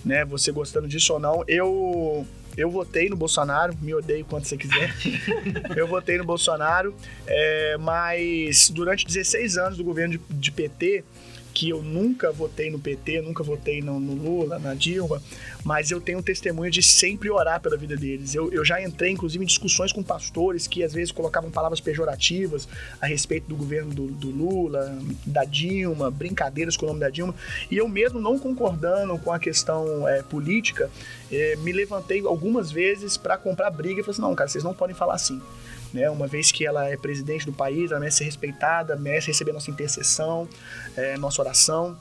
né? 0.05 0.25
Você 0.25 0.53
gostando 0.53 0.87
disso 0.87 1.15
ou 1.15 1.21
não. 1.21 1.45
Eu 1.49 2.27
eu 2.57 2.71
votei 2.71 3.11
no 3.11 3.17
Bolsonaro, 3.17 3.77
me 3.83 3.93
odeio 3.93 4.25
quanto 4.25 4.49
você 4.49 4.57
quiser. 4.57 4.95
eu 5.77 5.87
votei 5.87 6.17
no 6.17 6.25
Bolsonaro, 6.25 6.95
é, 7.27 7.77
mas 7.79 8.71
durante 8.71 9.07
16 9.07 9.59
anos 9.59 9.77
do 9.77 9.85
governo 9.85 10.17
de, 10.17 10.21
de 10.31 10.51
PT, 10.51 11.05
que 11.57 11.71
eu 11.71 11.83
nunca 11.83 12.31
votei 12.31 12.69
no 12.69 12.79
PT, 12.79 13.23
nunca 13.23 13.43
votei 13.43 13.81
no, 13.81 13.99
no, 13.99 14.13
Lula, 14.13 14.59
na 14.59 14.75
Dilma, 14.75 15.23
mas 15.65 15.91
eu 15.91 16.03
tenho 16.03 16.23
testemunho 16.23 16.71
de 16.71 16.83
sempre 16.83 17.31
orar 17.31 17.63
pela 17.63 17.79
vida 17.79 17.97
deles. 17.97 18.35
Eu, 18.35 18.53
eu 18.53 18.63
já 18.63 18.83
entrei, 18.83 19.13
inclusive, 19.13 19.43
em 19.43 19.47
discussões 19.47 19.91
com 19.91 20.03
pastores 20.03 20.67
que 20.67 20.85
às 20.85 20.93
vezes 20.93 21.11
colocavam 21.11 21.51
palavras 21.51 21.81
pejorativas 21.81 22.69
a 23.01 23.07
respeito 23.07 23.49
do 23.49 23.57
governo 23.57 23.95
do, 23.95 24.07
do 24.09 24.29
Lula, 24.29 24.99
da 25.25 25.45
Dilma, 25.45 26.11
brincadeiras 26.11 26.77
com 26.77 26.85
o 26.85 26.89
nome 26.89 27.01
da 27.01 27.09
Dilma, 27.09 27.35
e 27.71 27.79
eu 27.79 27.89
mesmo 27.89 28.21
não 28.21 28.39
concordando 28.39 29.19
com 29.19 29.33
a 29.33 29.39
questão 29.39 30.07
é, 30.07 30.23
política, 30.23 30.91
é, 31.33 31.57
me 31.57 31.73
levantei 31.73 32.21
algumas 32.21 32.71
vezes 32.71 33.17
para 33.17 33.39
comprar 33.39 33.71
briga 33.71 34.03
e 34.03 34.05
falei 34.05 34.11
assim: 34.11 34.21
não, 34.21 34.35
cara, 34.35 34.51
vocês 34.51 34.63
não 34.63 34.75
podem 34.75 34.95
falar 34.95 35.15
assim 35.15 35.41
né? 35.93 36.09
Uma 36.11 36.27
vez 36.27 36.53
que 36.53 36.67
ela 36.67 36.89
é 36.89 36.97
presidente 36.97 37.47
do 37.47 37.53
país, 37.53 37.91
ela 37.91 38.01
merece 38.01 38.19
ser 38.19 38.25
respeitada, 38.25 38.97
merece 38.97 39.29
receber 39.29 39.53
nossa 39.53 39.71
intercessão, 39.71 40.49
é, 40.97 41.17
nossa 41.17 41.41
oração. 41.41 41.97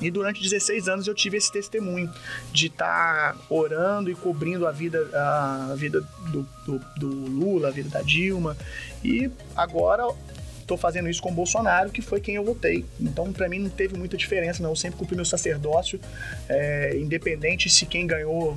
E 0.00 0.10
durante 0.10 0.42
16 0.42 0.88
anos 0.88 1.06
eu 1.06 1.14
tive 1.14 1.36
esse 1.36 1.50
testemunho 1.52 2.10
de 2.52 2.66
estar 2.66 3.34
tá 3.34 3.38
orando 3.48 4.10
e 4.10 4.14
cobrindo 4.14 4.66
a 4.66 4.72
vida, 4.72 5.08
a 5.14 5.74
vida 5.76 6.00
do, 6.30 6.46
do, 6.66 6.80
do 6.96 7.08
Lula, 7.08 7.68
a 7.68 7.70
vida 7.70 7.88
da 7.88 8.02
Dilma. 8.02 8.56
E 9.04 9.30
agora 9.54 10.12
estou 10.60 10.76
fazendo 10.76 11.08
isso 11.08 11.22
com 11.22 11.30
o 11.30 11.34
Bolsonaro, 11.34 11.90
que 11.90 12.00
foi 12.00 12.20
quem 12.20 12.34
eu 12.34 12.44
votei. 12.44 12.84
Então, 13.00 13.32
para 13.32 13.48
mim, 13.48 13.58
não 13.58 13.70
teve 13.70 13.96
muita 13.96 14.16
diferença, 14.16 14.62
não. 14.62 14.70
Eu 14.70 14.76
sempre 14.76 14.98
cumpri 14.98 15.14
meu 15.14 15.24
sacerdócio, 15.24 16.00
é, 16.48 16.96
independente 16.96 17.68
se 17.68 17.86
quem 17.86 18.06
ganhou 18.06 18.56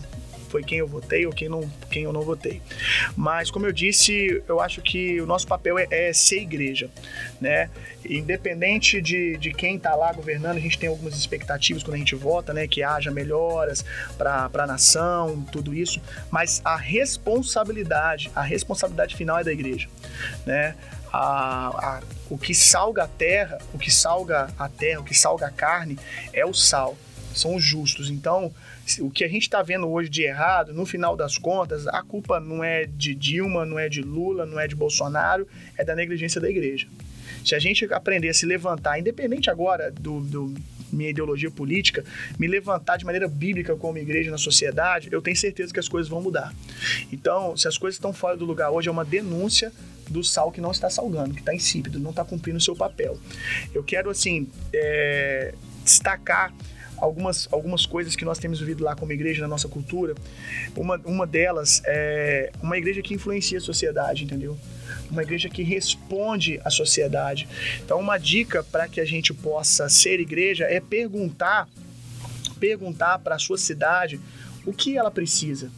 foi 0.55 0.63
quem 0.63 0.77
eu 0.77 0.87
votei 0.87 1.25
ou 1.25 1.33
quem, 1.33 1.49
não, 1.49 1.69
quem 1.91 2.03
eu 2.03 2.13
não 2.13 2.21
votei. 2.21 2.61
Mas, 3.13 3.51
como 3.51 3.65
eu 3.65 3.73
disse, 3.73 4.41
eu 4.47 4.61
acho 4.61 4.81
que 4.81 5.19
o 5.19 5.25
nosso 5.25 5.45
papel 5.45 5.77
é, 5.77 5.85
é 5.91 6.13
ser 6.13 6.39
igreja, 6.39 6.89
né? 7.41 7.69
Independente 8.09 9.01
de, 9.01 9.35
de 9.35 9.51
quem 9.51 9.75
está 9.75 9.93
lá 9.95 10.13
governando, 10.13 10.55
a 10.55 10.61
gente 10.61 10.79
tem 10.79 10.87
algumas 10.87 11.13
expectativas 11.17 11.83
quando 11.83 11.95
a 11.95 11.97
gente 11.97 12.15
vota, 12.15 12.53
né? 12.53 12.69
Que 12.69 12.83
haja 12.83 13.11
melhoras 13.11 13.83
para 14.17 14.49
a 14.53 14.65
nação, 14.65 15.41
tudo 15.51 15.73
isso. 15.73 15.99
Mas 16.31 16.61
a 16.63 16.77
responsabilidade, 16.77 18.31
a 18.33 18.41
responsabilidade 18.41 19.13
final 19.13 19.37
é 19.37 19.43
da 19.43 19.51
igreja, 19.51 19.89
né? 20.45 20.73
A, 21.11 21.97
a, 21.97 22.01
o 22.29 22.37
que 22.37 22.55
salga 22.55 23.03
a 23.03 23.07
terra, 23.09 23.57
o 23.73 23.77
que 23.77 23.91
salga 23.91 24.47
a 24.57 24.69
terra, 24.69 25.01
o 25.01 25.03
que 25.03 25.13
salga 25.13 25.47
a 25.47 25.51
carne 25.51 25.99
é 26.31 26.45
o 26.45 26.53
sal, 26.53 26.97
são 27.33 27.55
os 27.55 27.63
justos. 27.63 28.09
Então, 28.09 28.53
o 29.00 29.10
que 29.10 29.24
a 29.24 29.28
gente 29.28 29.43
está 29.43 29.62
vendo 29.62 29.88
hoje 29.89 30.10
de 30.10 30.24
errado, 30.24 30.74
no 30.74 30.86
final 30.86 31.15
das 31.15 31.38
contas, 31.38 31.88
a 31.88 32.02
culpa 32.04 32.39
não 32.39 32.63
é 32.63 32.86
de 32.86 33.15
Dilma, 33.15 33.65
não 33.65 33.80
é 33.80 33.89
de 33.89 34.02
Lula, 34.02 34.45
não 34.45 34.60
é 34.60 34.67
de 34.67 34.76
Bolsonaro, 34.76 35.48
é 35.78 35.84
da 35.84 35.95
negligência 35.95 36.39
da 36.39 36.50
igreja. 36.50 36.88
Se 37.43 37.56
a 37.56 37.60
gente 37.60 37.86
aprender 37.93 38.30
a 38.30 38.34
se 38.34 38.45
levantar, 38.45 39.00
independente 39.00 39.50
agora 39.50 39.91
do, 39.91 40.21
do 40.21 40.54
minha 40.91 41.10
ideologia 41.10 41.52
política, 41.52 42.04
me 42.39 42.48
levantar 42.48 42.98
de 42.98 43.06
maneira 43.06 43.28
bíblica 43.28 43.76
como 43.76 43.98
igreja 43.98 44.32
na 44.32 44.38
sociedade, 44.38 45.10
eu 45.12 45.21
tenho 45.21 45.36
certeza 45.36 45.74
que 45.74 45.80
as 45.80 45.88
coisas 45.88 46.10
vão 46.10 46.21
mudar. 46.21 46.54
Então, 47.12 47.58
se 47.58 47.67
as 47.67 47.78
coisas 47.78 47.95
estão 47.95 48.13
fora 48.13 48.38
do 48.38 48.45
lugar 48.45 48.69
hoje, 48.69 48.88
é 48.88 48.91
uma 48.91 49.06
denúncia 49.06 49.71
do 50.10 50.24
sal 50.24 50.52
que 50.52 50.62
não 50.62 50.71
está 50.71 50.89
salgando, 50.89 51.34
que 51.34 51.39
está 51.39 51.54
insípido, 51.54 52.00
não 52.00 52.12
está 52.12 52.24
cumprindo 52.24 52.58
o 52.58 52.62
seu 52.62 52.76
papel. 52.76 53.17
Eu 53.74 53.84
quero, 53.84 54.10
assim, 54.10 54.48
é, 54.71 55.54
destacar 55.84 56.54
algumas, 56.97 57.47
algumas 57.51 57.86
coisas 57.86 58.15
que 58.15 58.25
nós 58.25 58.38
temos 58.38 58.60
vivido 58.60 58.84
lá 58.84 58.95
como 58.95 59.12
igreja 59.12 59.41
na 59.41 59.47
nossa 59.47 59.67
cultura. 59.67 60.15
Uma, 60.75 60.99
uma 61.05 61.27
delas 61.27 61.81
é 61.86 62.51
uma 62.62 62.77
igreja 62.77 63.01
que 63.01 63.13
influencia 63.13 63.58
a 63.58 63.62
sociedade, 63.62 64.23
entendeu? 64.23 64.58
Uma 65.10 65.23
igreja 65.23 65.49
que 65.49 65.63
responde 65.63 66.60
à 66.63 66.69
sociedade. 66.69 67.47
Então, 67.84 67.99
uma 67.99 68.17
dica 68.17 68.63
para 68.63 68.88
que 68.88 68.99
a 68.99 69.05
gente 69.05 69.34
possa 69.34 69.89
ser 69.89 70.19
igreja 70.19 70.65
é 70.65 70.79
perguntar, 70.79 71.67
perguntar 72.60 73.19
para 73.19 73.36
a 73.36 73.39
sua 73.39 73.58
cidade 73.58 74.19
o 74.65 74.73
que 74.73 74.97
ela 74.97 75.12
precisa. 75.12 75.69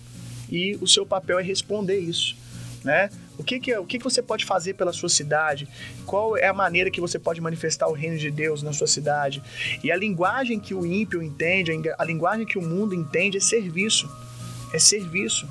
E 0.49 0.77
o 0.79 0.87
seu 0.87 1.05
papel 1.05 1.39
é 1.39 1.43
responder 1.43 1.99
isso, 1.99 2.37
né? 2.83 3.09
O 3.37 3.43
que, 3.43 3.59
que, 3.59 3.77
o 3.77 3.85
que, 3.85 3.97
que 3.97 4.03
você 4.03 4.21
pode 4.21 4.45
fazer 4.45 4.73
pela 4.73 4.91
sua 4.91 5.09
cidade? 5.09 5.67
Qual 6.05 6.35
é 6.35 6.47
a 6.47 6.53
maneira 6.53 6.89
que 6.89 6.99
você 6.99 7.19
pode 7.19 7.39
manifestar 7.39 7.87
o 7.87 7.93
reino 7.93 8.17
de 8.17 8.31
Deus 8.31 8.63
na 8.63 8.73
sua 8.73 8.87
cidade? 8.87 9.43
E 9.83 9.91
a 9.91 9.95
linguagem 9.95 10.59
que 10.59 10.73
o 10.73 10.85
ímpio 10.85 11.21
entende, 11.21 11.71
a 11.97 12.03
linguagem 12.03 12.45
que 12.45 12.57
o 12.57 12.61
mundo 12.61 12.95
entende 12.95 13.37
é 13.37 13.39
serviço. 13.39 14.09
É 14.73 14.79
serviço. 14.79 15.47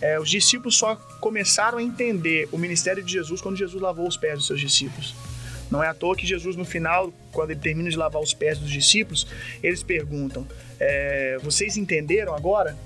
É, 0.00 0.18
os 0.18 0.30
discípulos 0.30 0.76
só 0.76 0.96
começaram 1.20 1.78
a 1.78 1.82
entender 1.82 2.48
o 2.52 2.58
ministério 2.58 3.02
de 3.02 3.12
Jesus 3.12 3.40
quando 3.40 3.56
Jesus 3.56 3.80
lavou 3.80 4.06
os 4.06 4.16
pés 4.16 4.34
dos 4.34 4.46
seus 4.46 4.60
discípulos. 4.60 5.14
Não 5.70 5.82
é 5.82 5.88
à 5.88 5.94
toa 5.94 6.16
que 6.16 6.26
Jesus, 6.26 6.56
no 6.56 6.64
final, 6.64 7.12
quando 7.30 7.52
ele 7.52 7.60
termina 7.60 7.88
de 7.88 7.96
lavar 7.96 8.20
os 8.20 8.34
pés 8.34 8.58
dos 8.58 8.70
discípulos, 8.70 9.26
eles 9.62 9.82
perguntam: 9.82 10.46
é, 10.78 11.38
Vocês 11.42 11.76
entenderam 11.76 12.34
agora? 12.34 12.76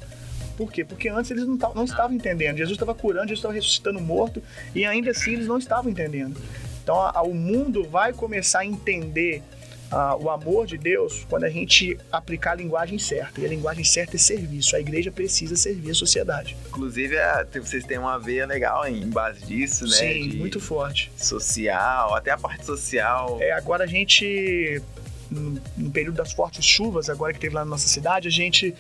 Por 0.56 0.72
quê? 0.72 0.84
Porque 0.84 1.08
antes 1.08 1.30
eles 1.30 1.46
não, 1.46 1.56
não 1.74 1.84
estavam 1.84 2.14
entendendo. 2.14 2.58
Jesus 2.58 2.76
estava 2.76 2.94
curando, 2.94 3.28
Jesus 3.28 3.38
estava 3.38 3.54
ressuscitando 3.54 4.00
morto 4.00 4.42
e 4.74 4.84
ainda 4.84 5.10
assim 5.10 5.32
eles 5.32 5.46
não 5.46 5.58
estavam 5.58 5.90
entendendo. 5.90 6.40
Então 6.82 7.00
a, 7.00 7.12
a, 7.18 7.22
o 7.22 7.34
mundo 7.34 7.84
vai 7.84 8.12
começar 8.12 8.60
a 8.60 8.66
entender 8.66 9.42
a, 9.90 10.16
o 10.16 10.28
amor 10.28 10.66
de 10.66 10.76
Deus 10.76 11.24
quando 11.28 11.44
a 11.44 11.48
gente 11.48 11.98
aplicar 12.10 12.52
a 12.52 12.54
linguagem 12.56 12.98
certa. 12.98 13.40
E 13.40 13.46
a 13.46 13.48
linguagem 13.48 13.84
certa 13.84 14.16
é 14.16 14.18
serviço. 14.18 14.76
A 14.76 14.80
igreja 14.80 15.10
precisa 15.10 15.56
servir 15.56 15.90
a 15.90 15.94
sociedade. 15.94 16.56
Inclusive, 16.68 17.16
é, 17.16 17.44
vocês 17.54 17.84
têm 17.84 17.98
uma 17.98 18.18
veia 18.18 18.46
legal 18.46 18.86
em 18.86 19.08
base 19.08 19.44
disso, 19.46 19.84
né? 19.84 19.96
Sim, 19.96 20.28
de 20.28 20.36
muito 20.36 20.60
forte. 20.60 21.10
Social, 21.16 22.14
até 22.14 22.32
a 22.32 22.38
parte 22.38 22.66
social. 22.66 23.38
É, 23.40 23.52
agora 23.52 23.84
a 23.84 23.86
gente, 23.86 24.82
no, 25.30 25.60
no 25.76 25.90
período 25.90 26.16
das 26.16 26.32
fortes 26.32 26.64
chuvas, 26.64 27.08
agora 27.08 27.32
que 27.32 27.38
teve 27.38 27.54
lá 27.54 27.64
na 27.64 27.70
nossa 27.70 27.88
cidade, 27.88 28.28
a 28.28 28.32
gente 28.32 28.74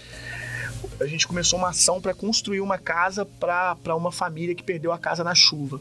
a 1.00 1.06
gente 1.06 1.26
começou 1.26 1.58
uma 1.58 1.70
ação 1.70 2.00
para 2.00 2.14
construir 2.14 2.60
uma 2.60 2.78
casa 2.78 3.24
para 3.24 3.96
uma 3.96 4.12
família 4.12 4.54
que 4.54 4.62
perdeu 4.62 4.92
a 4.92 4.98
casa 4.98 5.24
na 5.24 5.34
chuva. 5.34 5.80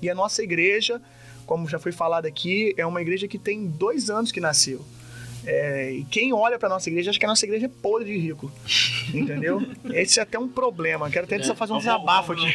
E 0.00 0.10
a 0.10 0.14
nossa 0.14 0.42
igreja, 0.42 1.00
como 1.46 1.68
já 1.68 1.78
foi 1.78 1.92
falado 1.92 2.26
aqui, 2.26 2.74
é 2.76 2.84
uma 2.84 3.00
igreja 3.00 3.28
que 3.28 3.38
tem 3.38 3.66
dois 3.66 4.10
anos 4.10 4.32
que 4.32 4.40
nasceu. 4.40 4.84
É, 5.44 5.90
e 5.90 6.04
quem 6.04 6.32
olha 6.32 6.56
para 6.56 6.68
nossa 6.68 6.88
igreja 6.88 7.10
acha 7.10 7.18
que 7.18 7.24
a 7.24 7.28
nossa 7.28 7.44
igreja 7.44 7.66
é 7.66 7.68
podre 7.68 8.12
de 8.12 8.18
rico. 8.18 8.50
Entendeu? 9.12 9.60
Esse 9.92 10.20
é 10.20 10.22
até 10.22 10.38
um 10.38 10.48
problema. 10.48 11.10
Quero 11.10 11.26
até 11.26 11.36
é, 11.36 11.54
fazer 11.54 11.72
um 11.72 11.78
desabafo 11.78 12.32
aqui. 12.32 12.52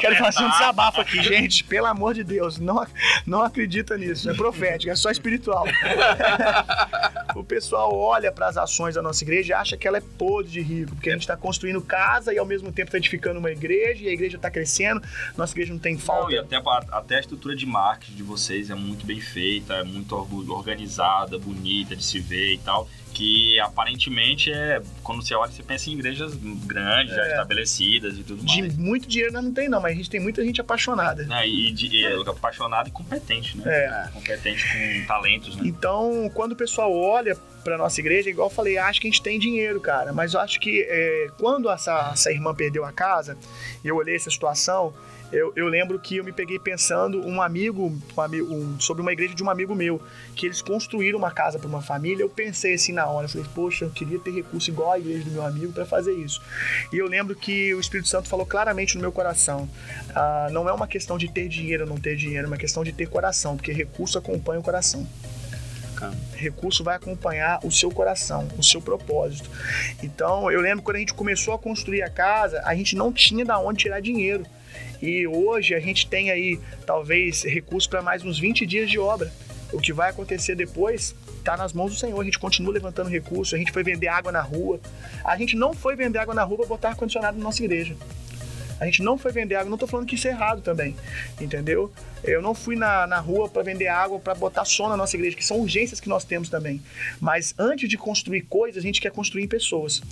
Quero 0.00 0.16
fazer 0.16 0.44
um 0.44 0.50
desabafo 0.50 1.00
aqui, 1.00 1.22
gente. 1.22 1.64
Pelo 1.64 1.86
amor 1.86 2.14
de 2.14 2.22
Deus, 2.22 2.58
não, 2.58 2.86
não 3.26 3.42
acredita 3.42 3.96
nisso. 3.96 4.30
É 4.30 4.34
profético, 4.34 4.92
é 4.92 4.96
só 4.96 5.10
espiritual. 5.10 5.64
o 7.34 7.44
pessoal 7.44 7.96
olha 7.96 8.32
para 8.32 8.48
as 8.48 8.56
ações 8.56 8.94
da 8.94 9.02
nossa 9.02 9.22
igreja 9.24 9.52
e 9.52 9.54
acha 9.54 9.76
que 9.76 9.86
ela 9.86 9.98
é 9.98 10.00
podre 10.00 10.50
de 10.50 10.60
rico, 10.60 10.94
porque 10.94 11.10
a 11.10 11.12
gente 11.12 11.22
está 11.22 11.36
construindo 11.36 11.80
casa 11.80 12.32
e 12.32 12.38
ao 12.38 12.46
mesmo 12.46 12.72
tempo 12.72 12.88
está 12.88 12.98
edificando 12.98 13.38
uma 13.38 13.50
igreja 13.50 14.04
e 14.04 14.08
a 14.08 14.12
igreja 14.12 14.36
está 14.36 14.50
crescendo. 14.50 15.02
Nossa 15.36 15.52
igreja 15.52 15.72
não 15.72 15.80
tem 15.80 15.98
falta. 15.98 16.24
Não, 16.24 16.32
e 16.32 16.38
até, 16.38 16.56
até 16.90 17.16
a 17.16 17.20
estrutura 17.20 17.54
de 17.54 17.66
marketing 17.66 18.14
de 18.14 18.22
vocês 18.22 18.70
é 18.70 18.74
muito 18.74 19.06
bem 19.06 19.20
feita, 19.20 19.74
é 19.74 19.84
muito 19.84 20.14
organizada, 20.52 21.38
bonita 21.38 21.96
de 21.96 22.04
se 22.04 22.18
ver 22.18 22.54
e 22.54 22.58
tal 22.58 22.88
que 23.12 23.58
aparentemente 23.60 24.52
é 24.52 24.80
quando 25.02 25.22
você 25.22 25.34
olha 25.34 25.50
você 25.50 25.62
pensa 25.62 25.90
em 25.90 25.94
igrejas 25.94 26.34
grandes, 26.34 27.12
é. 27.12 27.16
já 27.16 27.28
estabelecidas 27.28 28.18
e 28.18 28.22
tudo 28.22 28.42
mais. 28.44 28.74
De 28.74 28.80
muito 28.80 29.08
dinheiro 29.08 29.32
não 29.32 29.52
tem 29.52 29.68
não, 29.68 29.80
mas 29.80 29.92
a 29.92 29.96
gente 29.96 30.10
tem 30.10 30.20
muita 30.20 30.44
gente 30.44 30.60
apaixonada. 30.60 31.26
É, 31.30 31.48
e, 31.48 31.72
de, 31.72 31.88
e 31.96 32.06
apaixonada 32.28 32.88
e 32.88 32.92
competente, 32.92 33.58
né? 33.58 33.64
É. 33.66 34.08
Competente 34.12 34.64
com 34.64 35.06
talentos, 35.06 35.56
né? 35.56 35.62
Então, 35.66 36.30
quando 36.34 36.52
o 36.52 36.56
pessoal 36.56 36.94
olha 36.94 37.36
para 37.62 37.76
nossa 37.76 38.00
igreja, 38.00 38.30
igual 38.30 38.48
eu 38.48 38.54
falei, 38.54 38.78
acho 38.78 39.00
que 39.00 39.06
a 39.06 39.10
gente 39.10 39.22
tem 39.22 39.38
dinheiro, 39.38 39.80
cara. 39.80 40.12
Mas 40.12 40.34
eu 40.34 40.40
acho 40.40 40.58
que 40.60 40.82
é, 40.88 41.28
quando 41.38 41.70
essa, 41.70 42.10
essa 42.12 42.30
irmã 42.30 42.54
perdeu 42.54 42.84
a 42.84 42.92
casa, 42.92 43.36
eu 43.84 43.96
olhei 43.96 44.16
essa 44.16 44.30
situação, 44.30 44.94
eu, 45.32 45.52
eu 45.54 45.68
lembro 45.68 45.98
que 45.98 46.16
eu 46.16 46.24
me 46.24 46.32
peguei 46.32 46.58
pensando 46.58 47.24
um 47.24 47.40
amigo, 47.40 47.86
um 47.86 48.00
um, 48.52 48.80
sobre 48.80 49.00
uma 49.00 49.12
igreja 49.12 49.34
de 49.34 49.42
um 49.42 49.50
amigo 49.50 49.74
meu, 49.74 50.02
que 50.34 50.46
eles 50.46 50.60
construíram 50.60 51.18
uma 51.18 51.30
casa 51.30 51.58
para 51.58 51.68
uma 51.68 51.80
família. 51.80 52.24
Eu 52.24 52.28
pensei 52.28 52.74
assim 52.74 52.92
na 52.92 53.06
hora, 53.06 53.26
eu 53.26 53.30
falei, 53.30 53.46
poxa, 53.54 53.84
eu 53.84 53.90
queria 53.90 54.18
ter 54.18 54.32
recurso 54.32 54.70
igual 54.70 54.92
a 54.92 54.98
igreja 54.98 55.24
do 55.24 55.30
meu 55.30 55.44
amigo 55.44 55.72
para 55.72 55.86
fazer 55.86 56.12
isso. 56.12 56.42
E 56.92 56.98
eu 56.98 57.06
lembro 57.06 57.36
que 57.36 57.72
o 57.74 57.80
Espírito 57.80 58.08
Santo 58.08 58.28
falou 58.28 58.44
claramente 58.44 58.96
no 58.96 59.00
meu 59.00 59.12
coração: 59.12 59.68
ah, 60.14 60.48
não 60.50 60.68
é 60.68 60.72
uma 60.72 60.88
questão 60.88 61.16
de 61.16 61.32
ter 61.32 61.48
dinheiro 61.48 61.84
ou 61.84 61.88
não 61.88 61.96
ter 61.96 62.16
dinheiro, 62.16 62.46
é 62.46 62.48
uma 62.48 62.56
questão 62.56 62.82
de 62.82 62.92
ter 62.92 63.08
coração, 63.08 63.56
porque 63.56 63.72
recurso 63.72 64.18
acompanha 64.18 64.58
o 64.58 64.62
coração. 64.62 65.06
Recurso 66.34 66.82
vai 66.82 66.96
acompanhar 66.96 67.60
o 67.64 67.70
seu 67.70 67.90
coração, 67.90 68.48
o 68.58 68.62
seu 68.62 68.80
propósito. 68.80 69.48
Então, 70.02 70.50
eu 70.50 70.60
lembro 70.60 70.82
quando 70.82 70.96
a 70.96 71.00
gente 71.00 71.14
começou 71.14 71.54
a 71.54 71.58
construir 71.58 72.02
a 72.02 72.10
casa, 72.10 72.62
a 72.64 72.74
gente 72.74 72.96
não 72.96 73.12
tinha 73.12 73.44
da 73.44 73.58
onde 73.58 73.80
tirar 73.80 74.00
dinheiro. 74.00 74.44
E 75.02 75.26
hoje 75.26 75.74
a 75.74 75.80
gente 75.80 76.06
tem 76.06 76.30
aí 76.30 76.60
talvez 76.86 77.42
recurso 77.42 77.88
para 77.88 78.02
mais 78.02 78.24
uns 78.24 78.38
20 78.38 78.66
dias 78.66 78.90
de 78.90 78.98
obra. 78.98 79.32
O 79.72 79.80
que 79.80 79.92
vai 79.92 80.10
acontecer 80.10 80.54
depois 80.54 81.14
está 81.38 81.56
nas 81.56 81.72
mãos 81.72 81.92
do 81.92 81.98
Senhor. 81.98 82.20
A 82.20 82.24
gente 82.24 82.38
continua 82.38 82.72
levantando 82.72 83.08
recursos, 83.08 83.54
a 83.54 83.58
gente 83.58 83.72
foi 83.72 83.82
vender 83.82 84.08
água 84.08 84.30
na 84.30 84.40
rua. 84.40 84.80
A 85.24 85.36
gente 85.36 85.56
não 85.56 85.72
foi 85.72 85.96
vender 85.96 86.18
água 86.18 86.34
na 86.34 86.42
rua 86.42 86.58
para 86.58 86.66
botar 86.66 86.88
ar-condicionado 86.90 87.38
na 87.38 87.44
nossa 87.44 87.62
igreja. 87.62 87.96
A 88.80 88.86
gente 88.86 89.02
não 89.02 89.18
foi 89.18 89.30
vender 89.30 89.56
água, 89.56 89.68
não 89.68 89.76
estou 89.76 89.88
falando 89.88 90.06
que 90.06 90.14
isso 90.14 90.26
é 90.26 90.30
errado 90.30 90.62
também, 90.62 90.96
entendeu? 91.38 91.92
Eu 92.24 92.40
não 92.40 92.54
fui 92.54 92.76
na, 92.76 93.06
na 93.06 93.18
rua 93.20 93.48
para 93.48 93.62
vender 93.62 93.88
água, 93.88 94.18
para 94.18 94.34
botar 94.34 94.64
som 94.64 94.88
na 94.88 94.96
nossa 94.96 95.16
igreja, 95.16 95.36
que 95.36 95.44
são 95.44 95.60
urgências 95.60 96.00
que 96.00 96.08
nós 96.08 96.24
temos 96.24 96.48
também. 96.48 96.80
Mas 97.20 97.54
antes 97.58 97.88
de 97.88 97.98
construir 97.98 98.42
coisas, 98.42 98.82
a 98.82 98.86
gente 98.86 99.00
quer 99.00 99.12
construir 99.12 99.44
em 99.44 99.48
pessoas, 99.48 100.02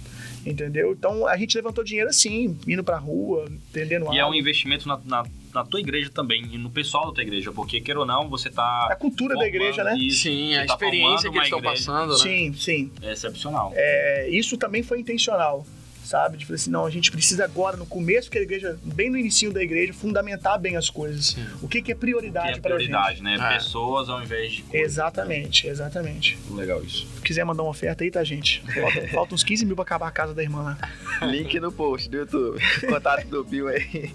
entendeu? 0.44 0.92
Então 0.92 1.26
a 1.26 1.36
gente 1.38 1.56
levantou 1.56 1.82
dinheiro 1.82 2.10
assim, 2.10 2.58
indo 2.66 2.84
para 2.84 2.96
a 2.96 3.00
rua, 3.00 3.50
vendendo 3.72 4.02
água. 4.04 4.14
E 4.14 4.18
é 4.18 4.26
um 4.26 4.34
investimento 4.34 4.86
na, 4.86 5.00
na 5.04 5.24
na 5.54 5.64
tua 5.64 5.80
igreja 5.80 6.10
também 6.10 6.46
e 6.52 6.58
no 6.58 6.70
pessoal 6.70 7.06
da 7.06 7.14
tua 7.14 7.22
igreja, 7.22 7.50
porque 7.50 7.80
queira 7.80 7.98
ou 7.98 8.06
não, 8.06 8.28
você 8.28 8.50
tá. 8.50 8.86
A 8.90 8.94
cultura 8.94 9.34
da 9.34 9.46
igreja, 9.46 9.82
né? 9.82 9.96
Isso, 9.98 10.22
sim, 10.22 10.54
a 10.54 10.66
tá 10.66 10.74
experiência 10.74 11.30
que 11.30 11.36
eles 11.36 11.48
estão 11.48 11.62
passando, 11.62 12.12
né? 12.12 12.18
Sim, 12.18 12.52
sim. 12.52 12.92
É 13.02 13.12
excepcional. 13.12 13.72
É, 13.74 14.28
isso 14.30 14.56
também 14.56 14.82
foi 14.82 15.00
intencional 15.00 15.66
sabe? 16.08 16.38
De 16.38 16.46
falar 16.46 16.56
assim, 16.56 16.70
não, 16.70 16.86
a 16.86 16.90
gente 16.90 17.10
precisa 17.10 17.44
agora, 17.44 17.76
no 17.76 17.84
começo 17.84 18.30
que 18.30 18.38
a 18.38 18.40
igreja, 18.40 18.78
bem 18.82 19.10
no 19.10 19.18
início 19.18 19.52
da 19.52 19.62
igreja, 19.62 19.92
fundamentar 19.92 20.58
bem 20.58 20.76
as 20.76 20.88
coisas. 20.88 21.26
Sim. 21.26 21.46
O 21.60 21.68
que, 21.68 21.82
que 21.82 21.92
é 21.92 21.94
prioridade 21.94 22.60
para 22.60 22.72
é 22.72 22.74
prioridade, 22.74 23.22
né? 23.22 23.36
É. 23.38 23.54
Pessoas 23.54 24.08
ao 24.08 24.22
invés 24.22 24.52
de 24.52 24.62
coisas. 24.62 24.86
Exatamente, 24.86 25.66
exatamente. 25.66 26.38
Legal 26.50 26.82
isso. 26.82 27.06
Se 27.16 27.20
quiser 27.20 27.44
mandar 27.44 27.62
uma 27.62 27.70
oferta 27.70 28.04
aí, 28.04 28.10
tá, 28.10 28.24
gente? 28.24 28.62
Falta, 28.72 29.08
falta 29.12 29.34
uns 29.34 29.44
15 29.44 29.66
mil 29.66 29.74
pra 29.74 29.82
acabar 29.82 30.08
a 30.08 30.12
casa 30.12 30.32
da 30.34 30.42
irmã 30.42 30.62
lá. 30.62 30.78
Link 31.26 31.60
no 31.60 31.70
post 31.70 32.08
do 32.08 32.16
YouTube. 32.16 32.58
Contato 32.88 33.26
do 33.26 33.44
Bill 33.44 33.68
aí. 33.68 34.10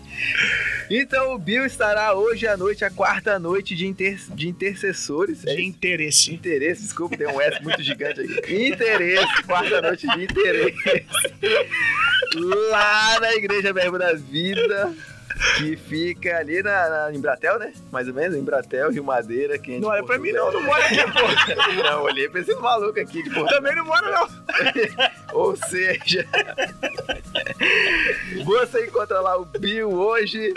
Então 0.89 1.33
o 1.33 1.37
Bill 1.37 1.65
estará 1.65 2.13
hoje 2.13 2.47
à 2.47 2.55
noite, 2.57 2.83
a 2.85 2.89
quarta 2.89 3.37
noite 3.39 3.75
de, 3.75 3.87
inter... 3.87 4.19
de 4.29 4.47
intercessores. 4.47 5.45
É 5.45 5.55
de 5.55 5.63
interesse. 5.63 6.33
Interesse, 6.33 6.83
desculpa, 6.83 7.17
tem 7.17 7.27
um 7.27 7.41
S 7.41 7.61
muito 7.63 7.81
gigante 7.81 8.21
aqui. 8.21 8.67
Interesse, 8.67 9.43
quarta 9.43 9.81
noite 9.81 10.07
de 10.07 10.23
interesse. 10.23 11.05
lá 12.69 13.19
na 13.19 13.33
Igreja 13.33 13.73
Verbo 13.73 13.97
da 13.97 14.13
Vida, 14.13 14.93
que 15.57 15.75
fica 15.75 16.37
ali 16.37 16.61
na, 16.61 16.89
na, 16.89 17.13
em 17.13 17.19
Bratel, 17.19 17.59
né? 17.59 17.73
Mais 17.91 18.07
ou 18.07 18.13
menos, 18.13 18.37
em 18.37 18.43
Bratel, 18.43 18.91
Rio 18.91 19.03
Madeira. 19.03 19.57
Que 19.57 19.79
não 19.79 19.89
olha 19.89 20.03
pra 20.03 20.17
mim 20.17 20.31
não, 20.31 20.51
não 20.51 20.63
mora 20.63 20.85
aqui, 20.85 20.97
pô. 20.97 21.83
Não, 21.83 22.03
olhei 22.03 22.29
pra 22.29 22.41
esse 22.41 22.53
maluco 22.55 22.99
aqui 22.99 23.29
Porto 23.29 23.49
Também 23.49 23.75
não 23.75 23.85
mora 23.85 24.09
não. 24.11 24.27
Ou 25.33 25.55
seja, 25.55 26.25
você 28.45 28.85
encontra 28.85 29.19
lá 29.19 29.37
o 29.37 29.45
Bill 29.45 29.91
hoje 29.91 30.53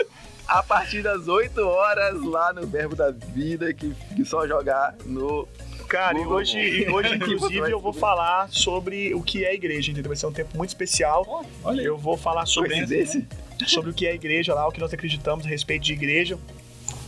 a 0.47 0.63
partir 0.63 1.01
das 1.01 1.27
8 1.27 1.59
horas 1.61 2.21
lá 2.23 2.53
no 2.53 2.65
Verbo 2.65 2.95
da 2.95 3.11
Vida, 3.11 3.73
que, 3.73 3.93
que 4.15 4.23
só 4.23 4.47
jogar 4.47 4.95
no 5.05 5.47
Cara, 5.87 6.19
e 6.19 6.25
hoje, 6.25 6.59
e 6.59 6.89
hoje 6.89 7.15
inclusive, 7.15 7.71
eu 7.71 7.79
vou 7.79 7.93
falar 7.93 8.49
sobre 8.49 9.13
o 9.13 9.23
que 9.23 9.45
é 9.45 9.53
igreja, 9.53 9.89
entendeu? 9.89 10.09
Vai 10.09 10.17
ser 10.17 10.25
um 10.25 10.33
tempo 10.33 10.55
muito 10.57 10.69
especial. 10.69 11.45
Olha. 11.63 11.81
Eu 11.81 11.97
vou 11.97 12.17
falar 12.17 12.45
sobre, 12.45 12.85
desse. 12.85 13.25
Sobre 13.65 13.89
o 13.89 13.93
que 13.93 14.05
é 14.05 14.11
a 14.11 14.15
igreja 14.15 14.53
lá, 14.53 14.67
o 14.67 14.71
que 14.71 14.79
nós 14.79 14.93
acreditamos 14.93 15.45
a 15.45 15.49
respeito 15.49 15.83
de 15.83 15.93
igreja. 15.93 16.37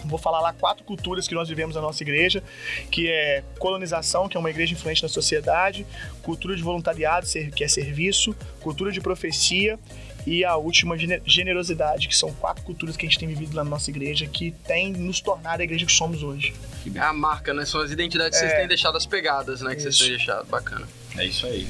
Vou 0.06 0.18
falar 0.18 0.40
lá 0.40 0.54
quatro 0.54 0.84
culturas 0.86 1.28
que 1.28 1.36
nós 1.36 1.50
vivemos 1.50 1.76
na 1.76 1.82
nossa 1.82 2.02
igreja, 2.02 2.42
que 2.90 3.10
é 3.10 3.44
colonização, 3.60 4.30
que 4.30 4.38
é 4.38 4.40
uma 4.40 4.50
igreja 4.50 4.74
influente 4.74 5.04
na 5.04 5.10
sociedade, 5.10 5.86
cultura 6.24 6.56
de 6.56 6.64
voluntariado, 6.64 7.28
que 7.54 7.64
é 7.64 7.68
serviço, 7.68 8.34
cultura 8.62 8.92
de 8.94 9.02
profecia 9.02 9.78
e 10.26 10.44
a 10.46 10.56
última, 10.56 10.98
gene- 10.98 11.22
generosidade, 11.26 12.08
que 12.08 12.16
são 12.16 12.32
quatro 12.34 12.64
culturas 12.64 12.96
que 12.96 13.06
a 13.06 13.10
gente 13.10 13.20
tem 13.20 13.28
vivido 13.28 13.56
lá 13.56 13.64
na 13.64 13.70
nossa 13.70 13.90
igreja, 13.90 14.26
que 14.26 14.52
tem 14.66 14.92
nos 14.94 15.20
tornado 15.20 15.62
a 15.62 15.64
igreja 15.64 15.86
que 15.86 15.92
somos 15.94 16.24
hoje. 16.24 16.54
É 16.96 17.00
a 17.00 17.12
marca, 17.14 17.54
né? 17.54 17.66
São 17.66 17.82
as 17.82 17.92
identidades 17.92 18.40
que 18.40 18.46
É. 18.46 18.48
vocês 18.48 18.60
têm 18.60 18.68
deixado, 18.70 18.98
as 18.98 19.06
pegadas, 19.06 19.62
né? 19.62 19.76
Que 19.76 19.82
vocês 19.82 19.98
têm 19.98 20.10
deixado. 20.10 20.46
Bacana. 20.48 20.88
É 21.18 21.26
isso 21.26 21.46
aí. 21.46 21.68